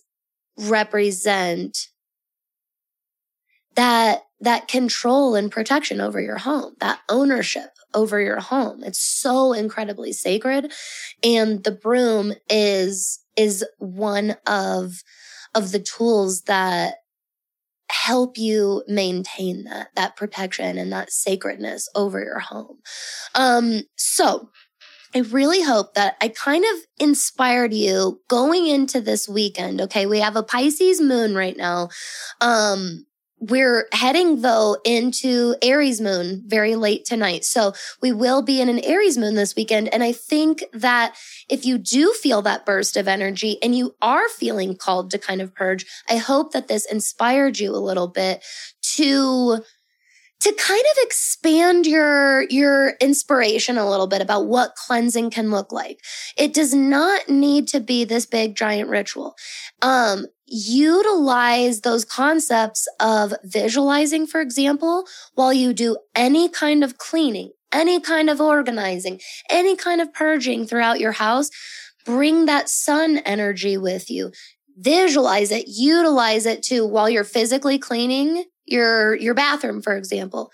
represent 0.58 1.88
that, 3.74 4.22
that 4.40 4.68
control 4.68 5.34
and 5.34 5.50
protection 5.50 6.00
over 6.00 6.20
your 6.20 6.38
home, 6.38 6.74
that 6.80 7.00
ownership 7.08 7.70
over 7.94 8.20
your 8.20 8.40
home. 8.40 8.82
It's 8.84 9.00
so 9.00 9.52
incredibly 9.52 10.12
sacred. 10.12 10.72
And 11.22 11.64
the 11.64 11.72
broom 11.72 12.34
is, 12.50 13.20
is 13.36 13.64
one 13.78 14.36
of 14.46 15.02
of 15.54 15.72
the 15.72 15.80
tools 15.80 16.42
that 16.42 16.96
help 17.90 18.38
you 18.38 18.82
maintain 18.88 19.64
that 19.64 19.88
that 19.94 20.16
protection 20.16 20.78
and 20.78 20.92
that 20.92 21.12
sacredness 21.12 21.88
over 21.94 22.20
your 22.20 22.40
home. 22.40 22.78
Um 23.34 23.82
so 23.96 24.50
I 25.14 25.20
really 25.20 25.62
hope 25.62 25.94
that 25.94 26.16
I 26.20 26.28
kind 26.28 26.64
of 26.64 26.80
inspired 26.98 27.72
you 27.72 28.20
going 28.28 28.66
into 28.66 29.00
this 29.00 29.28
weekend. 29.28 29.80
Okay. 29.80 30.06
We 30.06 30.18
have 30.18 30.34
a 30.34 30.42
Pisces 30.42 31.00
moon 31.00 31.36
right 31.36 31.56
now. 31.56 31.88
Um, 32.40 33.06
we're 33.50 33.88
heading 33.92 34.40
though 34.40 34.76
into 34.84 35.54
Aries 35.62 36.00
moon 36.00 36.42
very 36.46 36.76
late 36.76 37.04
tonight. 37.04 37.44
So 37.44 37.72
we 38.00 38.12
will 38.12 38.42
be 38.42 38.60
in 38.60 38.68
an 38.68 38.78
Aries 38.80 39.18
moon 39.18 39.34
this 39.34 39.54
weekend. 39.54 39.92
And 39.92 40.02
I 40.02 40.12
think 40.12 40.64
that 40.72 41.16
if 41.48 41.64
you 41.64 41.78
do 41.78 42.12
feel 42.12 42.42
that 42.42 42.64
burst 42.64 42.96
of 42.96 43.08
energy 43.08 43.58
and 43.62 43.74
you 43.74 43.94
are 44.00 44.28
feeling 44.28 44.76
called 44.76 45.10
to 45.10 45.18
kind 45.18 45.40
of 45.40 45.54
purge, 45.54 45.84
I 46.08 46.16
hope 46.16 46.52
that 46.52 46.68
this 46.68 46.90
inspired 46.90 47.58
you 47.58 47.74
a 47.74 47.76
little 47.76 48.08
bit 48.08 48.44
to 48.94 49.62
to 50.40 50.52
kind 50.52 50.80
of 50.92 50.98
expand 50.98 51.86
your 51.86 52.42
your 52.50 52.90
inspiration 53.00 53.78
a 53.78 53.88
little 53.88 54.06
bit 54.06 54.20
about 54.20 54.46
what 54.46 54.74
cleansing 54.74 55.30
can 55.30 55.50
look 55.50 55.72
like. 55.72 56.00
It 56.36 56.52
does 56.52 56.74
not 56.74 57.28
need 57.28 57.68
to 57.68 57.80
be 57.80 58.04
this 58.04 58.26
big 58.26 58.54
giant 58.54 58.90
ritual. 58.90 59.36
Um, 59.80 60.26
utilize 60.46 61.80
those 61.80 62.04
concepts 62.04 62.86
of 63.00 63.34
visualizing, 63.44 64.26
for 64.26 64.40
example, 64.40 65.06
while 65.34 65.52
you 65.52 65.72
do 65.72 65.96
any 66.14 66.48
kind 66.48 66.84
of 66.84 66.98
cleaning, 66.98 67.52
any 67.72 68.00
kind 68.00 68.28
of 68.28 68.40
organizing, 68.40 69.20
any 69.50 69.76
kind 69.76 70.00
of 70.00 70.12
purging 70.12 70.66
throughout 70.66 71.00
your 71.00 71.12
house. 71.12 71.50
Bring 72.04 72.46
that 72.46 72.68
sun 72.68 73.18
energy 73.18 73.76
with 73.78 74.10
you. 74.10 74.30
Visualize 74.76 75.50
it, 75.50 75.66
utilize 75.68 76.46
it 76.46 76.62
too 76.62 76.86
while 76.86 77.08
you're 77.08 77.24
physically 77.24 77.78
cleaning 77.78 78.44
your, 78.66 79.14
your 79.16 79.34
bathroom, 79.34 79.80
for 79.80 79.96
example. 79.96 80.50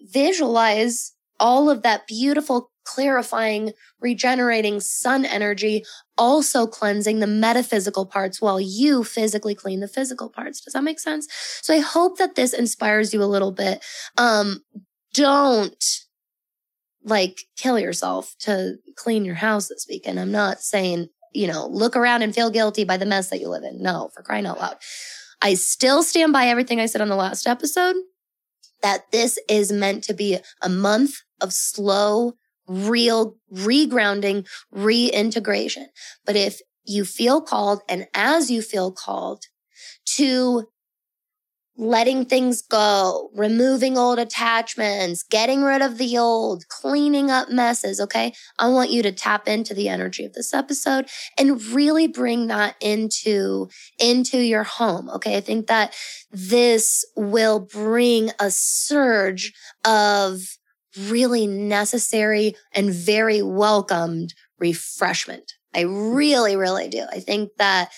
Visualize 0.00 1.14
all 1.40 1.70
of 1.70 1.82
that 1.82 2.06
beautiful, 2.06 2.70
clarifying, 2.84 3.72
regenerating 4.00 4.80
sun 4.80 5.24
energy, 5.24 5.84
also 6.18 6.66
cleansing 6.66 7.20
the 7.20 7.26
metaphysical 7.26 8.04
parts 8.04 8.42
while 8.42 8.60
you 8.60 9.04
physically 9.04 9.54
clean 9.54 9.80
the 9.80 9.88
physical 9.88 10.28
parts. 10.28 10.60
Does 10.60 10.74
that 10.74 10.82
make 10.82 11.00
sense? 11.00 11.28
So 11.62 11.74
I 11.74 11.78
hope 11.78 12.18
that 12.18 12.34
this 12.34 12.52
inspires 12.52 13.14
you 13.14 13.22
a 13.22 13.24
little 13.24 13.52
bit. 13.52 13.84
Um, 14.16 14.60
don't 15.14 15.84
like 17.04 17.38
kill 17.56 17.78
yourself 17.78 18.34
to 18.40 18.76
clean 18.96 19.24
your 19.24 19.36
house 19.36 19.68
this 19.68 19.86
weekend. 19.88 20.20
I'm 20.20 20.32
not 20.32 20.60
saying, 20.60 21.08
you 21.32 21.46
know, 21.46 21.66
look 21.66 21.96
around 21.96 22.22
and 22.22 22.34
feel 22.34 22.50
guilty 22.50 22.84
by 22.84 22.96
the 22.96 23.06
mess 23.06 23.30
that 23.30 23.40
you 23.40 23.48
live 23.48 23.62
in. 23.62 23.82
No, 23.82 24.10
for 24.14 24.22
crying 24.22 24.46
out 24.46 24.58
loud. 24.58 24.76
I 25.40 25.54
still 25.54 26.02
stand 26.02 26.32
by 26.32 26.46
everything 26.46 26.80
I 26.80 26.86
said 26.86 27.00
on 27.00 27.08
the 27.08 27.16
last 27.16 27.46
episode 27.46 27.96
that 28.82 29.10
this 29.12 29.38
is 29.48 29.72
meant 29.72 30.04
to 30.04 30.14
be 30.14 30.38
a 30.62 30.68
month 30.68 31.22
of 31.40 31.52
slow, 31.52 32.34
real 32.68 33.36
regrounding, 33.52 34.46
reintegration. 34.70 35.88
But 36.24 36.36
if 36.36 36.60
you 36.84 37.04
feel 37.04 37.40
called 37.40 37.80
and 37.88 38.06
as 38.14 38.50
you 38.50 38.62
feel 38.62 38.92
called 38.92 39.44
to 40.16 40.68
letting 41.80 42.24
things 42.24 42.60
go, 42.60 43.30
removing 43.34 43.96
old 43.96 44.18
attachments, 44.18 45.22
getting 45.22 45.62
rid 45.62 45.80
of 45.80 45.96
the 45.96 46.18
old, 46.18 46.66
cleaning 46.68 47.30
up 47.30 47.50
messes. 47.50 48.00
Okay. 48.00 48.34
I 48.58 48.68
want 48.68 48.90
you 48.90 49.00
to 49.04 49.12
tap 49.12 49.46
into 49.46 49.74
the 49.74 49.88
energy 49.88 50.24
of 50.24 50.32
this 50.32 50.52
episode 50.52 51.06
and 51.38 51.62
really 51.66 52.08
bring 52.08 52.48
that 52.48 52.74
into, 52.80 53.68
into 53.98 54.38
your 54.38 54.64
home. 54.64 55.08
Okay. 55.10 55.36
I 55.36 55.40
think 55.40 55.68
that 55.68 55.94
this 56.32 57.04
will 57.14 57.60
bring 57.60 58.32
a 58.40 58.50
surge 58.50 59.52
of 59.84 60.57
really 60.96 61.46
necessary 61.46 62.54
and 62.72 62.90
very 62.90 63.42
welcomed 63.42 64.34
refreshment. 64.58 65.54
I 65.74 65.82
really, 65.82 66.56
really 66.56 66.88
do. 66.88 67.04
I 67.10 67.20
think 67.20 67.50
that 67.58 67.90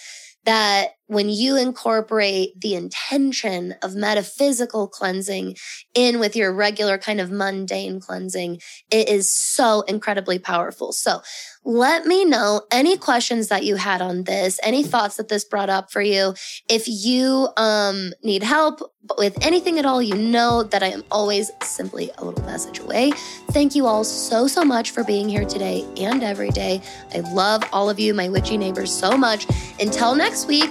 that 0.44 0.90
when 1.10 1.28
you 1.28 1.56
incorporate 1.56 2.52
the 2.60 2.76
intention 2.76 3.74
of 3.82 3.96
metaphysical 3.96 4.86
cleansing 4.86 5.56
in 5.92 6.20
with 6.20 6.36
your 6.36 6.52
regular 6.54 6.98
kind 6.98 7.20
of 7.20 7.32
mundane 7.32 7.98
cleansing, 7.98 8.60
it 8.92 9.08
is 9.08 9.28
so 9.28 9.80
incredibly 9.88 10.38
powerful. 10.38 10.92
So 10.92 11.20
let 11.64 12.06
me 12.06 12.24
know 12.24 12.62
any 12.70 12.96
questions 12.96 13.48
that 13.48 13.64
you 13.64 13.74
had 13.74 14.00
on 14.00 14.22
this, 14.22 14.60
any 14.62 14.84
thoughts 14.84 15.16
that 15.16 15.28
this 15.28 15.44
brought 15.44 15.68
up 15.68 15.90
for 15.90 16.00
you. 16.00 16.34
If 16.68 16.84
you 16.86 17.48
um, 17.56 18.12
need 18.22 18.44
help 18.44 18.80
with 19.18 19.36
anything 19.44 19.80
at 19.80 19.84
all, 19.84 20.00
you 20.00 20.14
know 20.14 20.62
that 20.62 20.82
I 20.82 20.88
am 20.88 21.02
always 21.10 21.50
simply 21.62 22.12
a 22.18 22.24
little 22.24 22.44
message 22.44 22.78
away. 22.78 23.10
Thank 23.50 23.74
you 23.74 23.86
all 23.86 24.04
so, 24.04 24.46
so 24.46 24.64
much 24.64 24.92
for 24.92 25.02
being 25.02 25.28
here 25.28 25.44
today 25.44 25.84
and 25.96 26.22
every 26.22 26.50
day. 26.50 26.80
I 27.12 27.20
love 27.20 27.64
all 27.72 27.90
of 27.90 27.98
you, 27.98 28.14
my 28.14 28.28
witchy 28.28 28.56
neighbors, 28.56 28.92
so 28.92 29.16
much. 29.18 29.46
Until 29.80 30.14
next 30.14 30.46
week, 30.46 30.70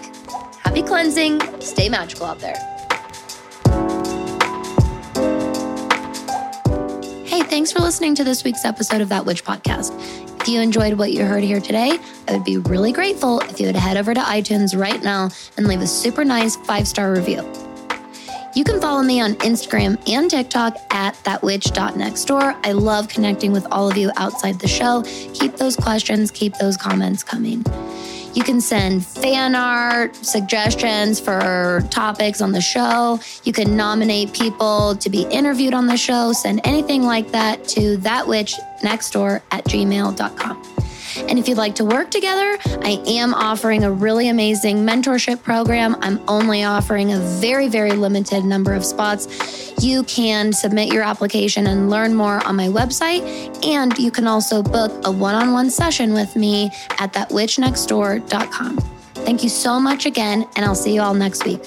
Happy 0.69 0.83
cleansing. 0.83 1.41
Stay 1.61 1.89
magical 1.89 2.27
out 2.27 2.37
there. 2.37 2.53
Hey, 7.25 7.41
thanks 7.41 7.71
for 7.71 7.79
listening 7.79 8.13
to 8.13 8.23
this 8.23 8.43
week's 8.43 8.63
episode 8.63 9.01
of 9.01 9.09
That 9.09 9.25
Witch 9.25 9.43
Podcast. 9.43 9.99
If 10.39 10.47
you 10.47 10.61
enjoyed 10.61 10.93
what 10.93 11.11
you 11.11 11.25
heard 11.25 11.43
here 11.43 11.59
today, 11.59 11.97
I 12.27 12.33
would 12.33 12.43
be 12.43 12.57
really 12.59 12.91
grateful 12.91 13.39
if 13.39 13.59
you 13.59 13.65
would 13.65 13.75
head 13.75 13.97
over 13.97 14.13
to 14.13 14.19
iTunes 14.19 14.79
right 14.79 15.01
now 15.01 15.31
and 15.57 15.67
leave 15.67 15.81
a 15.81 15.87
super 15.87 16.23
nice 16.23 16.55
five 16.55 16.87
star 16.87 17.13
review. 17.13 17.51
You 18.53 18.63
can 18.63 18.79
follow 18.79 19.01
me 19.01 19.19
on 19.21 19.33
Instagram 19.37 19.97
and 20.07 20.29
TikTok 20.29 20.77
at 20.91 21.15
thatwitch.nextdoor. 21.23 22.59
I 22.63 22.73
love 22.73 23.07
connecting 23.07 23.51
with 23.53 23.65
all 23.71 23.89
of 23.89 23.97
you 23.97 24.11
outside 24.17 24.59
the 24.59 24.67
show. 24.67 25.01
Keep 25.33 25.57
those 25.57 25.75
questions, 25.75 26.29
keep 26.29 26.53
those 26.59 26.77
comments 26.77 27.23
coming. 27.23 27.65
You 28.39 28.45
can 28.45 28.61
send 28.61 29.05
fan 29.05 29.53
art, 29.53 30.15
suggestions 30.15 31.19
for 31.19 31.85
topics 31.91 32.39
on 32.39 32.53
the 32.53 32.61
show. 32.61 33.19
You 33.43 33.51
can 33.51 33.75
nominate 33.75 34.31
people 34.31 34.95
to 34.95 35.09
be 35.09 35.23
interviewed 35.23 35.73
on 35.73 35.87
the 35.87 35.97
show. 35.97 36.31
Send 36.31 36.61
anything 36.63 37.03
like 37.03 37.31
that 37.31 37.67
to 37.67 37.97
thatwitchnextdoor 37.97 39.41
at 39.51 39.65
gmail.com. 39.65 40.78
And 41.27 41.37
if 41.37 41.47
you'd 41.47 41.57
like 41.57 41.75
to 41.75 41.85
work 41.85 42.11
together, 42.11 42.57
I 42.81 43.01
am 43.07 43.33
offering 43.33 43.83
a 43.83 43.91
really 43.91 44.29
amazing 44.29 44.77
mentorship 44.77 45.43
program. 45.43 45.95
I'm 46.01 46.19
only 46.27 46.63
offering 46.63 47.13
a 47.13 47.19
very, 47.39 47.67
very 47.67 47.91
limited 47.91 48.43
number 48.45 48.73
of 48.73 48.85
spots. 48.85 49.73
You 49.83 50.03
can 50.03 50.53
submit 50.53 50.93
your 50.93 51.03
application 51.03 51.67
and 51.67 51.89
learn 51.89 52.13
more 52.15 52.45
on 52.45 52.55
my 52.55 52.67
website. 52.67 53.21
And 53.65 53.97
you 53.97 54.11
can 54.11 54.27
also 54.27 54.61
book 54.61 54.91
a 55.05 55.11
one 55.11 55.35
on 55.35 55.53
one 55.53 55.69
session 55.69 56.13
with 56.13 56.35
me 56.35 56.71
at 56.99 57.13
thatwitchnextdoor.com. 57.13 58.77
Thank 59.25 59.43
you 59.43 59.49
so 59.49 59.79
much 59.79 60.05
again, 60.05 60.47
and 60.55 60.65
I'll 60.65 60.75
see 60.75 60.93
you 60.93 61.01
all 61.01 61.13
next 61.13 61.45
week. 61.45 61.61